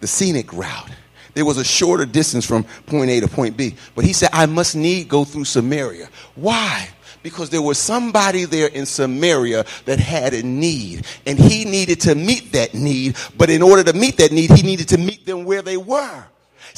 the 0.00 0.06
scenic 0.06 0.52
route. 0.52 0.90
There 1.34 1.44
was 1.44 1.58
a 1.58 1.64
shorter 1.64 2.06
distance 2.06 2.46
from 2.46 2.64
point 2.86 3.10
A 3.10 3.20
to 3.20 3.28
point 3.28 3.56
B. 3.56 3.74
But 3.94 4.04
he 4.04 4.12
said, 4.12 4.30
I 4.32 4.46
must 4.46 4.76
need 4.76 5.08
go 5.08 5.24
through 5.24 5.44
Samaria. 5.44 6.08
Why? 6.34 6.88
Because 7.22 7.50
there 7.50 7.62
was 7.62 7.78
somebody 7.78 8.44
there 8.44 8.68
in 8.68 8.86
Samaria 8.86 9.64
that 9.84 9.98
had 9.98 10.34
a 10.34 10.42
need 10.42 11.06
and 11.26 11.38
he 11.38 11.64
needed 11.64 12.00
to 12.02 12.14
meet 12.14 12.52
that 12.52 12.74
need. 12.74 13.16
But 13.36 13.50
in 13.50 13.62
order 13.62 13.84
to 13.84 13.92
meet 13.92 14.16
that 14.18 14.32
need, 14.32 14.50
he 14.50 14.62
needed 14.62 14.88
to 14.88 14.98
meet 14.98 15.26
them 15.26 15.44
where 15.44 15.62
they 15.62 15.76
were. 15.76 16.24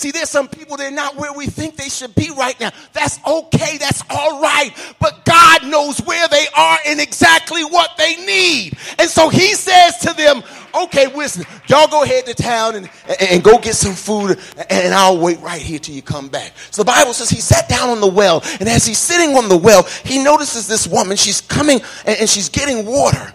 See, 0.00 0.12
there's 0.12 0.30
some 0.30 0.48
people 0.48 0.78
they're 0.78 0.90
not 0.90 1.16
where 1.16 1.30
we 1.34 1.44
think 1.44 1.76
they 1.76 1.90
should 1.90 2.14
be 2.14 2.30
right 2.30 2.58
now. 2.58 2.70
That's 2.94 3.18
okay. 3.26 3.76
That's 3.76 4.02
all 4.08 4.40
right. 4.40 4.70
But 4.98 5.26
God 5.26 5.66
knows 5.66 5.98
where 5.98 6.26
they 6.28 6.46
are 6.56 6.78
and 6.86 6.98
exactly 6.98 7.64
what 7.64 7.98
they 7.98 8.16
need. 8.24 8.78
And 8.98 9.10
so 9.10 9.28
he 9.28 9.52
says 9.52 9.98
to 9.98 10.14
them, 10.14 10.42
okay, 10.74 11.14
listen, 11.14 11.44
y'all 11.66 11.86
go 11.86 12.02
ahead 12.02 12.24
to 12.24 12.34
town 12.34 12.76
and, 12.76 12.88
and 13.20 13.44
go 13.44 13.58
get 13.58 13.74
some 13.74 13.94
food 13.94 14.38
and 14.70 14.94
I'll 14.94 15.18
wait 15.18 15.38
right 15.40 15.60
here 15.60 15.78
till 15.78 15.94
you 15.94 16.00
come 16.00 16.28
back. 16.28 16.54
So 16.70 16.80
the 16.80 16.86
Bible 16.86 17.12
says 17.12 17.28
he 17.28 17.42
sat 17.42 17.68
down 17.68 17.90
on 17.90 18.00
the 18.00 18.08
well 18.08 18.42
and 18.58 18.70
as 18.70 18.86
he's 18.86 18.96
sitting 18.96 19.36
on 19.36 19.50
the 19.50 19.56
well, 19.58 19.82
he 19.82 20.24
notices 20.24 20.66
this 20.66 20.86
woman. 20.86 21.18
She's 21.18 21.42
coming 21.42 21.82
and 22.06 22.26
she's 22.26 22.48
getting 22.48 22.86
water. 22.86 23.34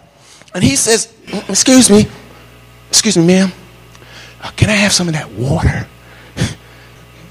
And 0.52 0.64
he 0.64 0.74
says, 0.74 1.14
excuse 1.48 1.88
me, 1.90 2.08
excuse 2.88 3.16
me, 3.16 3.24
ma'am, 3.24 3.52
uh, 4.42 4.50
can 4.56 4.68
I 4.68 4.74
have 4.74 4.92
some 4.92 5.06
of 5.06 5.14
that 5.14 5.30
water? 5.30 5.86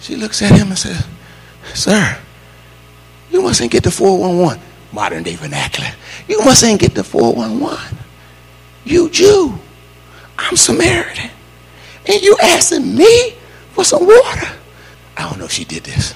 She 0.05 0.15
looks 0.15 0.39
at 0.43 0.51
him 0.51 0.67
and 0.67 0.77
says, 0.77 1.03
Sir, 1.73 2.19
you 3.31 3.41
mustn't 3.41 3.71
get 3.71 3.83
the 3.83 3.89
411. 3.89 4.61
Modern 4.91 5.23
day 5.23 5.35
vernacular. 5.35 5.89
You 6.27 6.45
mustn't 6.45 6.79
get 6.79 6.93
the 6.93 7.03
411. 7.03 7.97
You 8.83 9.09
Jew. 9.09 9.57
I'm 10.37 10.55
Samaritan. 10.55 11.31
And 12.05 12.21
you 12.21 12.37
asking 12.39 12.95
me 12.95 13.31
for 13.71 13.83
some 13.83 14.05
water? 14.05 14.47
I 15.17 15.27
don't 15.27 15.39
know 15.39 15.45
if 15.45 15.51
she 15.51 15.65
did 15.65 15.83
this, 15.83 16.13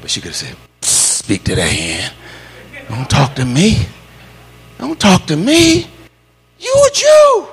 but 0.00 0.10
she 0.10 0.20
could 0.20 0.28
have 0.28 0.36
said, 0.36 0.56
Speak 0.82 1.42
to 1.42 1.56
that 1.56 1.68
hand. 1.68 2.14
Don't 2.88 3.10
talk 3.10 3.34
to 3.34 3.44
me. 3.44 3.84
Don't 4.78 5.00
talk 5.00 5.26
to 5.26 5.36
me. 5.36 5.88
You 6.60 6.88
a 6.88 6.94
Jew. 6.94 7.46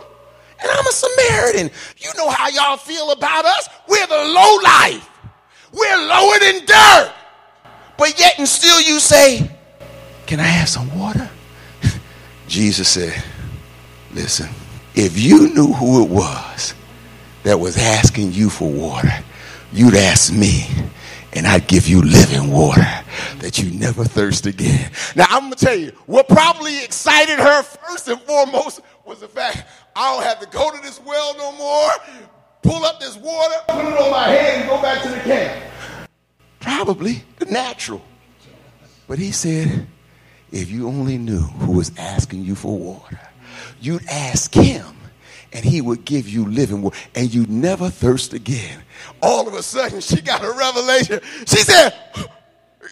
And 0.61 0.69
I'm 0.69 0.85
a 0.85 0.91
Samaritan. 0.91 1.71
You 1.97 2.11
know 2.17 2.29
how 2.29 2.49
y'all 2.49 2.77
feel 2.77 3.09
about 3.09 3.45
us? 3.45 3.67
We're 3.87 4.05
the 4.05 4.13
low 4.13 4.57
life. 4.63 5.07
We're 5.71 6.07
lower 6.07 6.39
than 6.39 6.65
dirt. 6.65 7.13
But 7.97 8.19
yet 8.19 8.39
and 8.39 8.47
still 8.47 8.81
you 8.81 8.99
say, 8.99 9.49
Can 10.25 10.39
I 10.39 10.43
have 10.43 10.69
some 10.69 10.97
water? 10.97 11.29
Jesus 12.47 12.87
said, 12.87 13.23
Listen, 14.13 14.49
if 14.95 15.17
you 15.17 15.53
knew 15.53 15.73
who 15.73 16.03
it 16.03 16.09
was 16.09 16.73
that 17.43 17.59
was 17.59 17.77
asking 17.77 18.33
you 18.33 18.49
for 18.49 18.69
water, 18.69 19.11
you'd 19.71 19.95
ask 19.95 20.33
me 20.33 20.67
and 21.33 21.47
I'd 21.47 21.67
give 21.67 21.87
you 21.87 22.01
living 22.01 22.51
water 22.51 22.85
that 23.39 23.57
you 23.57 23.71
never 23.71 24.03
thirst 24.03 24.45
again. 24.45 24.91
Now, 25.15 25.25
I'm 25.29 25.43
going 25.43 25.53
to 25.53 25.65
tell 25.65 25.75
you, 25.75 25.91
what 26.05 26.27
probably 26.27 26.83
excited 26.83 27.39
her 27.39 27.63
first 27.63 28.07
and 28.07 28.19
foremost 28.21 28.81
was 29.05 29.19
the 29.19 29.27
fact 29.27 29.65
I 29.95 30.13
don't 30.13 30.23
have 30.23 30.39
to 30.41 30.47
go 30.47 30.71
to 30.71 30.81
this 30.81 30.99
well 31.01 31.37
no 31.37 31.51
more, 31.53 31.89
pull 32.61 32.83
up 32.83 32.99
this 32.99 33.17
water, 33.17 33.55
put 33.67 33.85
it 33.85 33.99
on 33.99 34.11
my 34.11 34.27
head, 34.27 34.61
and 34.61 34.69
go 34.69 34.81
back 34.81 35.01
to 35.03 35.09
the 35.09 35.19
camp. 35.19 35.63
Probably 36.59 37.23
the 37.39 37.45
natural. 37.45 38.01
But 39.07 39.19
he 39.19 39.31
said, 39.31 39.87
if 40.51 40.69
you 40.69 40.87
only 40.87 41.17
knew 41.17 41.39
who 41.39 41.73
was 41.73 41.91
asking 41.97 42.43
you 42.43 42.55
for 42.55 42.77
water, 42.77 43.19
you'd 43.79 44.05
ask 44.07 44.53
him 44.53 44.85
and 45.53 45.65
he 45.65 45.81
would 45.81 46.05
give 46.05 46.29
you 46.29 46.45
living 46.45 46.81
water 46.81 46.97
and 47.15 47.33
you'd 47.33 47.49
never 47.49 47.89
thirst 47.89 48.33
again. 48.33 48.81
All 49.21 49.47
of 49.47 49.53
a 49.53 49.63
sudden, 49.63 50.01
she 50.01 50.21
got 50.21 50.43
a 50.43 50.51
revelation. 50.51 51.19
She 51.45 51.57
said, 51.57 51.93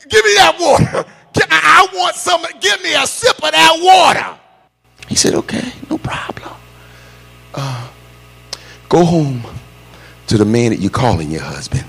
Give 0.10 0.26
me 0.26 0.34
that 0.36 0.58
water. 0.60 1.06
I 1.52 1.88
want 1.94 2.16
some, 2.16 2.42
give 2.60 2.82
me 2.84 2.94
a 2.96 3.06
sip 3.08 3.36
of 3.44 3.52
that 3.52 3.80
water. 3.82 4.40
He 5.08 5.16
said, 5.16 5.34
Okay, 5.36 5.72
no 5.90 5.98
problem. 5.98 6.54
Uh, 7.54 7.90
go 8.90 9.06
home 9.06 9.44
to 10.28 10.38
the 10.38 10.46
man 10.46 10.72
that 10.72 10.80
you're 10.80 10.90
calling 10.90 11.32
your 11.32 11.42
husband. 11.42 11.86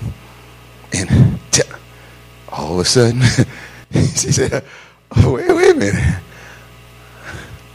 And 0.93 1.39
t- 1.51 1.63
all 2.49 2.73
of 2.75 2.79
a 2.79 2.85
sudden, 2.85 3.21
she 3.91 4.31
said, 4.31 4.63
oh, 5.17 5.33
wait, 5.33 5.49
wait 5.49 5.75
a 5.75 5.77
minute. 5.77 6.19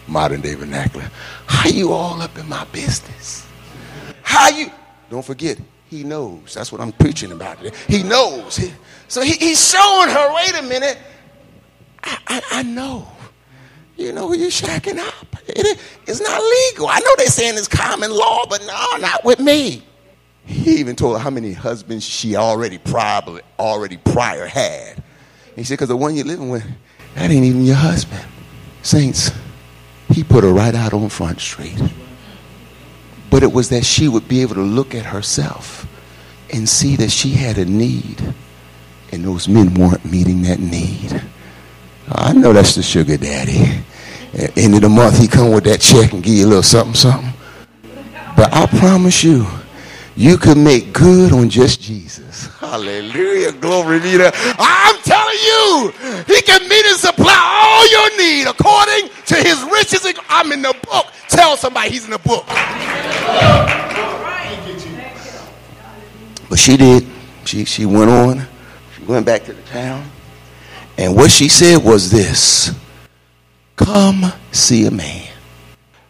Modern 0.07 0.41
day 0.41 0.55
vernacular. 0.55 1.11
How 1.47 1.69
you 1.69 1.93
all 1.93 2.23
up 2.23 2.39
in 2.39 2.49
my 2.49 2.65
business? 2.67 3.47
How 4.23 4.49
you? 4.49 4.71
Don't 5.11 5.25
forget, 5.25 5.59
he 5.89 6.05
knows. 6.05 6.55
That's 6.55 6.71
what 6.71 6.81
I'm 6.81 6.93
preaching 6.93 7.33
about 7.33 7.59
today. 7.63 7.77
He 7.89 8.03
knows. 8.03 8.57
He, 8.57 8.73
so 9.09 9.23
he, 9.23 9.33
he's 9.33 9.71
showing 9.71 10.09
her, 10.09 10.35
wait 10.35 10.55
a 10.59 10.63
minute. 10.63 10.99
I, 12.03 12.19
I, 12.29 12.43
I 12.53 12.63
know. 12.63 13.09
You 13.97 14.13
know, 14.13 14.29
who 14.29 14.37
you're 14.37 14.51
shacking 14.51 14.99
up. 14.99 15.36
It, 15.49 15.79
it's 16.07 16.21
not 16.21 16.41
legal. 16.41 16.89
I 16.89 16.99
know 17.01 17.15
they're 17.19 17.27
saying 17.27 17.57
it's 17.57 17.69
common 17.69 18.11
law, 18.11 18.47
but 18.49 18.61
no, 18.67 18.97
not 18.99 19.25
with 19.25 19.39
me. 19.39 19.83
He 20.45 20.77
even 20.77 20.97
told 20.97 21.17
her 21.17 21.23
how 21.23 21.31
many 21.31 21.53
husbands 21.53 22.05
she 22.05 22.37
already 22.37 22.79
probably 22.79 23.43
already 23.59 23.97
prior 23.97 24.47
had. 24.47 25.03
He 25.57 25.65
said, 25.65 25.75
because 25.75 25.89
the 25.89 25.97
one 25.97 26.15
you're 26.15 26.27
living 26.27 26.51
with, 26.51 26.65
that 27.15 27.31
ain't 27.31 27.45
even 27.45 27.65
your 27.65 27.77
husband. 27.77 28.25
Saints, 28.83 29.31
he 30.11 30.23
put 30.23 30.45
her 30.45 30.53
right 30.53 30.75
out 30.75 30.93
on 30.93 31.09
Front 31.09 31.41
Street. 31.41 31.81
But 33.31 33.43
it 33.43 33.53
was 33.53 33.71
that 33.71 33.85
she 33.85 34.07
would 34.07 34.29
be 34.29 34.43
able 34.43 34.55
to 34.55 34.63
look 34.63 34.95
at 34.95 35.07
herself 35.07 35.87
and 36.53 36.69
see 36.69 36.95
that 36.97 37.11
she 37.11 37.31
had 37.31 37.59
a 37.59 37.65
need. 37.65 38.35
And 39.13 39.25
those 39.25 39.49
men 39.49 39.75
weren't 39.75 40.05
meeting 40.05 40.43
that 40.43 40.61
need. 40.61 41.21
I 42.09 42.33
know 42.33 42.53
that's 42.53 42.77
the 42.77 42.83
sugar 42.83 43.17
daddy. 43.17 43.83
At 44.39 44.59
end 44.59 44.75
of 44.75 44.83
the 44.83 44.89
month, 44.91 45.19
he 45.19 45.29
come 45.29 45.51
with 45.51 45.65
that 45.65 45.81
check 45.81 46.13
and 46.13 46.23
give 46.23 46.35
you 46.35 46.47
a 46.47 46.49
little 46.49 46.63
something, 46.63 46.95
something. 46.95 47.33
But 48.37 48.53
I 48.53 48.67
promise 48.67 49.25
you, 49.25 49.47
you 50.15 50.37
can 50.37 50.63
make 50.63 50.93
good 50.93 51.33
on 51.33 51.49
just 51.49 51.81
Jesus. 51.81 52.47
Hallelujah. 52.61 53.53
Glory 53.53 53.99
be 53.99 54.19
to 54.19 54.31
I'm 54.59 54.97
telling 54.99 55.39
you, 55.43 55.93
he 56.27 56.43
can 56.43 56.69
meet 56.69 56.85
and 56.85 56.99
supply 56.99 57.35
all 57.35 57.91
your 57.91 58.19
need 58.19 58.47
according 58.47 59.09
to 59.27 59.37
his 59.37 59.63
riches. 59.73 60.07
I'm 60.29 60.53
in 60.53 60.61
the 60.61 60.77
book. 60.87 61.07
Tell 61.29 61.57
somebody 61.57 61.91
he's 61.91 62.05
in 62.05 62.11
the 62.11 62.19
book. 62.19 62.45
But 66.51 66.59
she 66.59 66.77
did. 66.77 67.07
She, 67.47 67.65
she 67.65 67.87
went 67.87 68.11
on. 68.11 68.47
She 68.97 69.05
went 69.05 69.25
back 69.25 69.45
to 69.45 69.55
the 69.55 69.63
town. 69.63 70.05
And 70.99 71.17
what 71.17 71.31
she 71.31 71.49
said 71.49 71.83
was 71.83 72.11
this 72.11 72.75
Come 73.77 74.33
see 74.53 74.87
a 74.87 74.91
man. 74.91 75.29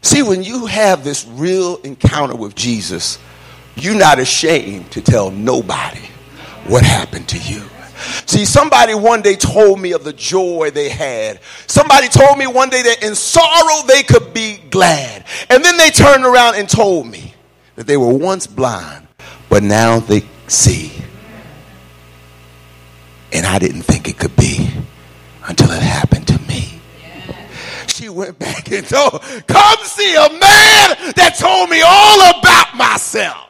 See, 0.03 0.23
when 0.23 0.43
you 0.45 0.67
have 0.67 1.03
this 1.03 1.27
real 1.27 1.77
encounter 1.79 2.37
with 2.37 2.55
Jesus, 2.55 3.19
you're 3.75 3.99
not 3.99 4.19
ashamed 4.19 4.91
to 4.93 5.03
tell 5.03 5.31
nobody 5.31 6.07
what 6.69 6.85
happened 6.85 7.29
to 7.31 7.39
you. 7.39 7.63
See, 8.27 8.45
somebody 8.45 8.95
one 8.95 9.23
day 9.23 9.37
told 9.37 9.81
me 9.81 9.93
of 9.93 10.05
the 10.05 10.13
joy 10.13 10.71
they 10.73 10.89
had. 10.89 11.41
Somebody 11.67 12.09
told 12.09 12.39
me 12.39 12.47
one 12.47 12.71
day 12.71 12.83
that 12.83 13.03
in 13.03 13.15
sorrow 13.15 13.87
they 13.87 14.03
could 14.03 14.33
be 14.33 14.59
glad. 14.71 15.25
And 15.51 15.65
then 15.65 15.77
they 15.77 15.91
turned 15.91 16.25
around 16.25 16.57
and 16.57 16.69
told 16.69 17.07
me 17.07 17.35
that 17.75 17.87
they 17.87 17.97
were 17.97 18.15
once 18.15 18.47
blind, 18.47 19.07
but 19.49 19.63
now 19.63 19.99
they 19.99 20.23
see. 20.47 20.93
And 23.33 23.45
I 23.45 23.59
didn't 23.59 23.83
think 23.83 24.09
it 24.09 24.19
could 24.19 24.37
be 24.37 24.71
until 25.49 25.71
it 25.71 25.83
happened. 25.83 26.06
She 27.97 28.11
went 28.11 28.39
back 28.39 28.71
and 28.71 28.87
told, 28.87 29.23
Come 29.47 29.79
see 29.85 30.15
a 30.17 30.29
man 30.29 31.15
that 31.17 31.35
told 31.39 31.71
me 31.71 31.81
all 31.81 32.39
about 32.39 32.77
myself. 32.77 33.49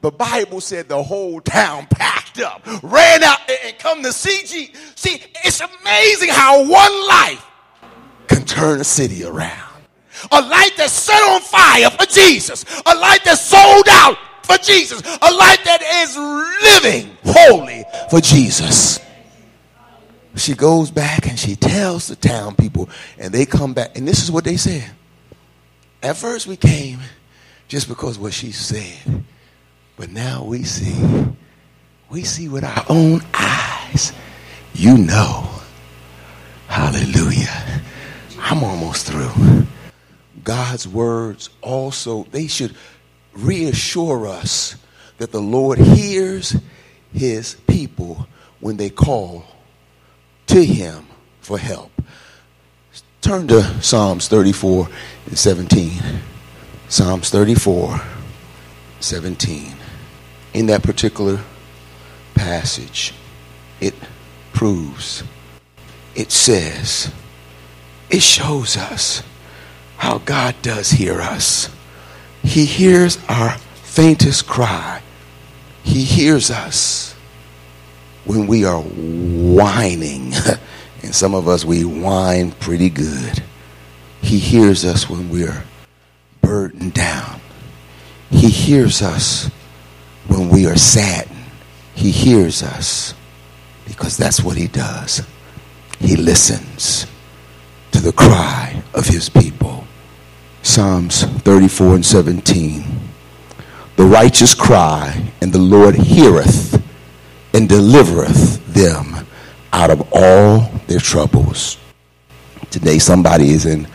The 0.00 0.10
Bible 0.10 0.62
said 0.62 0.88
the 0.88 1.02
whole 1.02 1.42
town 1.42 1.86
packed 1.90 2.40
up, 2.40 2.62
ran 2.82 3.22
out, 3.22 3.38
and 3.50 3.78
come 3.78 4.02
to 4.02 4.08
CG. 4.08 4.74
See, 4.96 5.22
it's 5.44 5.60
amazing 5.60 6.30
how 6.30 6.60
one 6.60 7.06
life 7.06 7.46
can 8.28 8.46
turn 8.46 8.80
a 8.80 8.84
city 8.84 9.24
around. 9.24 9.82
A 10.32 10.40
life 10.40 10.74
that's 10.78 10.94
set 10.94 11.20
on 11.28 11.42
fire 11.42 11.90
for 11.90 12.06
Jesus, 12.06 12.64
a 12.86 12.94
life 12.94 13.24
that's 13.24 13.42
sold 13.42 13.88
out 13.90 14.16
for 14.42 14.56
Jesus, 14.56 15.02
a 15.02 15.32
life 15.34 15.62
that 15.64 15.82
is 15.82 16.16
living 16.64 17.14
holy 17.26 17.84
for 18.08 18.22
Jesus. 18.22 19.00
She 20.36 20.54
goes 20.54 20.90
back 20.90 21.26
and 21.26 21.38
she 21.38 21.56
tells 21.56 22.08
the 22.08 22.16
town 22.16 22.54
people, 22.56 22.90
and 23.18 23.32
they 23.32 23.46
come 23.46 23.72
back, 23.72 23.96
and 23.96 24.06
this 24.06 24.22
is 24.22 24.30
what 24.30 24.44
they 24.44 24.56
said. 24.56 24.90
At 26.02 26.16
first, 26.16 26.46
we 26.46 26.56
came 26.56 27.00
just 27.68 27.88
because 27.88 28.18
what 28.18 28.34
she 28.34 28.52
said, 28.52 29.24
but 29.96 30.10
now 30.10 30.44
we 30.44 30.62
see, 30.62 31.26
we 32.10 32.22
see 32.22 32.48
with 32.48 32.64
our 32.64 32.84
own 32.88 33.22
eyes. 33.34 34.12
You 34.74 34.98
know, 34.98 35.48
hallelujah. 36.68 37.82
I'm 38.38 38.62
almost 38.62 39.06
through. 39.06 39.66
God's 40.44 40.86
words 40.86 41.48
also, 41.62 42.24
they 42.24 42.46
should 42.46 42.76
reassure 43.32 44.26
us 44.26 44.76
that 45.16 45.32
the 45.32 45.40
Lord 45.40 45.78
hears 45.78 46.54
his 47.12 47.54
people 47.66 48.28
when 48.60 48.76
they 48.76 48.90
call 48.90 49.44
to 50.46 50.64
him 50.64 51.06
for 51.40 51.58
help. 51.58 51.90
Turn 53.20 53.48
to 53.48 53.82
Psalms 53.82 54.28
34 54.28 54.88
and 55.26 55.36
17. 55.36 56.00
Psalms 56.88 57.30
34, 57.30 58.00
17. 59.00 59.74
In 60.54 60.66
that 60.66 60.82
particular 60.84 61.40
passage, 62.34 63.12
it 63.80 63.94
proves, 64.52 65.24
it 66.14 66.30
says, 66.30 67.12
it 68.10 68.22
shows 68.22 68.76
us 68.76 69.22
how 69.96 70.18
God 70.18 70.54
does 70.62 70.90
hear 70.90 71.20
us. 71.20 71.68
He 72.44 72.64
hears 72.64 73.18
our 73.28 73.58
faintest 73.82 74.46
cry. 74.46 75.02
He 75.82 76.04
hears 76.04 76.50
us 76.50 77.15
when 78.26 78.46
we 78.46 78.64
are 78.64 78.80
whining. 78.80 80.32
and 81.02 81.14
some 81.14 81.34
of 81.34 81.48
us, 81.48 81.64
we 81.64 81.84
whine 81.84 82.52
pretty 82.52 82.90
good. 82.90 83.42
He 84.20 84.38
hears 84.38 84.84
us 84.84 85.08
when 85.08 85.30
we're 85.30 85.64
burdened 86.40 86.94
down. 86.94 87.40
He 88.30 88.50
hears 88.50 89.02
us 89.02 89.50
when 90.26 90.48
we 90.48 90.66
are 90.66 90.76
saddened. 90.76 91.36
He 91.94 92.10
hears 92.10 92.62
us 92.62 93.14
because 93.86 94.16
that's 94.16 94.42
what 94.42 94.56
he 94.56 94.66
does. 94.66 95.22
He 95.98 96.16
listens 96.16 97.06
to 97.92 98.00
the 98.00 98.12
cry 98.12 98.82
of 98.94 99.06
his 99.06 99.28
people. 99.28 99.86
Psalms 100.62 101.22
34 101.22 101.94
and 101.94 102.04
17. 102.04 102.84
The 103.94 104.04
righteous 104.04 104.54
cry, 104.54 105.32
and 105.40 105.52
the 105.52 105.58
Lord 105.58 105.94
heareth 105.94 106.75
and 107.56 107.70
delivereth 107.70 108.62
them 108.74 109.26
out 109.72 109.90
of 109.90 110.06
all 110.12 110.70
their 110.88 110.98
troubles. 110.98 111.78
Today, 112.70 112.98
somebody 112.98 113.48
is 113.48 113.64
in, 113.64 113.88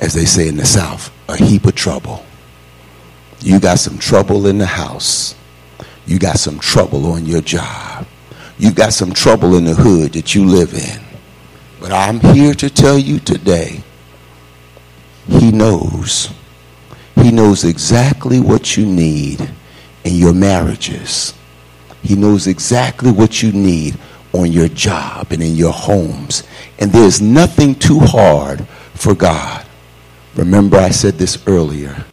as 0.00 0.12
they 0.12 0.24
say 0.24 0.48
in 0.48 0.56
the 0.56 0.66
South, 0.66 1.12
a 1.28 1.36
heap 1.36 1.66
of 1.66 1.76
trouble. 1.76 2.26
You 3.38 3.60
got 3.60 3.78
some 3.78 3.96
trouble 3.96 4.48
in 4.48 4.58
the 4.58 4.66
house. 4.66 5.36
You 6.04 6.18
got 6.18 6.40
some 6.40 6.58
trouble 6.58 7.12
on 7.12 7.26
your 7.26 7.40
job. 7.42 8.08
You 8.58 8.72
got 8.72 8.92
some 8.92 9.12
trouble 9.12 9.56
in 9.56 9.64
the 9.64 9.74
hood 9.74 10.14
that 10.14 10.34
you 10.34 10.44
live 10.44 10.74
in. 10.74 11.00
But 11.78 11.92
I'm 11.92 12.18
here 12.18 12.54
to 12.54 12.68
tell 12.68 12.98
you 12.98 13.20
today, 13.20 13.82
He 15.28 15.52
knows. 15.52 16.34
He 17.14 17.30
knows 17.30 17.62
exactly 17.62 18.40
what 18.40 18.76
you 18.76 18.84
need 18.84 19.48
in 20.02 20.14
your 20.16 20.34
marriages. 20.34 21.35
He 22.06 22.14
knows 22.14 22.46
exactly 22.46 23.10
what 23.10 23.42
you 23.42 23.52
need 23.52 23.98
on 24.32 24.52
your 24.52 24.68
job 24.68 25.32
and 25.32 25.42
in 25.42 25.56
your 25.56 25.72
homes. 25.72 26.44
And 26.78 26.92
there's 26.92 27.20
nothing 27.20 27.74
too 27.74 27.98
hard 27.98 28.66
for 28.94 29.14
God. 29.14 29.66
Remember, 30.36 30.76
I 30.76 30.90
said 30.90 31.14
this 31.14 31.42
earlier. 31.46 32.04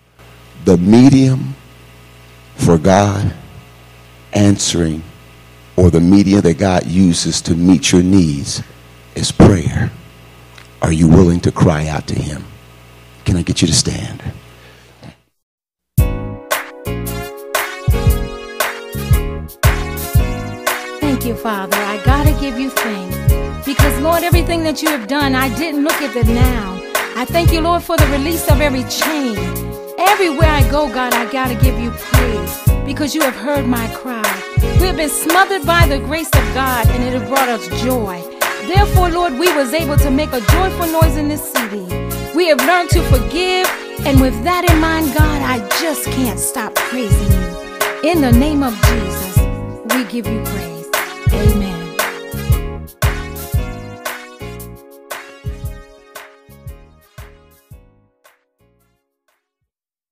The 0.65 0.77
medium 0.77 1.55
for 2.55 2.77
God 2.77 3.33
answering, 4.31 5.03
or 5.75 5.89
the 5.89 5.99
medium 5.99 6.41
that 6.41 6.57
God 6.57 6.87
uses 6.87 7.41
to 7.41 7.55
meet 7.55 7.91
your 7.91 8.03
needs, 8.03 8.63
is 9.15 9.31
prayer. 9.31 9.91
Are 10.81 10.91
you 10.91 11.07
willing 11.07 11.39
to 11.41 11.51
cry 11.51 11.87
out 11.87 12.07
to 12.07 12.15
Him? 12.15 12.45
Can 13.25 13.37
I 13.37 13.41
get 13.41 13.61
you 13.61 13.67
to 13.67 13.73
stand? 13.73 14.23
Thank 21.23 21.37
you, 21.37 21.41
Father. 21.41 21.77
I 21.77 22.03
gotta 22.03 22.31
give 22.41 22.59
you 22.59 22.69
thanks. 22.69 23.65
Because, 23.65 23.97
Lord, 24.01 24.23
everything 24.23 24.61
that 24.63 24.81
you 24.81 24.89
have 24.89 25.07
done, 25.07 25.35
I 25.35 25.47
didn't 25.55 25.85
look 25.85 26.01
at 26.01 26.13
the 26.13 26.25
now. 26.33 26.77
I 27.15 27.23
thank 27.23 27.53
you, 27.53 27.61
Lord, 27.61 27.81
for 27.81 27.95
the 27.95 28.05
release 28.07 28.45
of 28.51 28.59
every 28.59 28.83
chain. 28.83 29.37
Everywhere 29.97 30.49
I 30.49 30.69
go, 30.69 30.89
God, 30.89 31.13
I 31.13 31.31
gotta 31.31 31.55
give 31.55 31.79
you 31.79 31.91
praise 31.91 32.53
because 32.85 33.15
you 33.15 33.21
have 33.21 33.37
heard 33.37 33.65
my 33.65 33.87
cry. 33.95 34.29
We 34.81 34.87
have 34.87 34.97
been 34.97 35.07
smothered 35.07 35.65
by 35.65 35.87
the 35.87 35.99
grace 35.99 36.27
of 36.27 36.43
God 36.53 36.89
and 36.89 37.01
it 37.01 37.13
has 37.17 37.29
brought 37.29 37.47
us 37.47 37.65
joy. 37.81 38.19
Therefore, 38.67 39.07
Lord, 39.09 39.31
we 39.39 39.47
was 39.55 39.73
able 39.73 39.95
to 39.99 40.11
make 40.11 40.33
a 40.33 40.41
joyful 40.41 40.87
noise 40.87 41.15
in 41.15 41.29
this 41.29 41.53
city. 41.53 41.85
We 42.35 42.47
have 42.47 42.59
learned 42.67 42.89
to 42.89 43.01
forgive, 43.03 43.65
and 44.05 44.19
with 44.19 44.35
that 44.43 44.69
in 44.69 44.77
mind, 44.81 45.15
God, 45.15 45.41
I 45.41 45.59
just 45.79 46.03
can't 46.03 46.37
stop 46.37 46.75
praising 46.75 47.31
you. 47.31 48.11
In 48.11 48.19
the 48.19 48.33
name 48.33 48.61
of 48.61 48.75
Jesus, 48.75 49.37
we 49.95 50.03
give 50.03 50.27
you 50.27 50.43
praise. 50.43 50.72
Amen. 51.35 51.62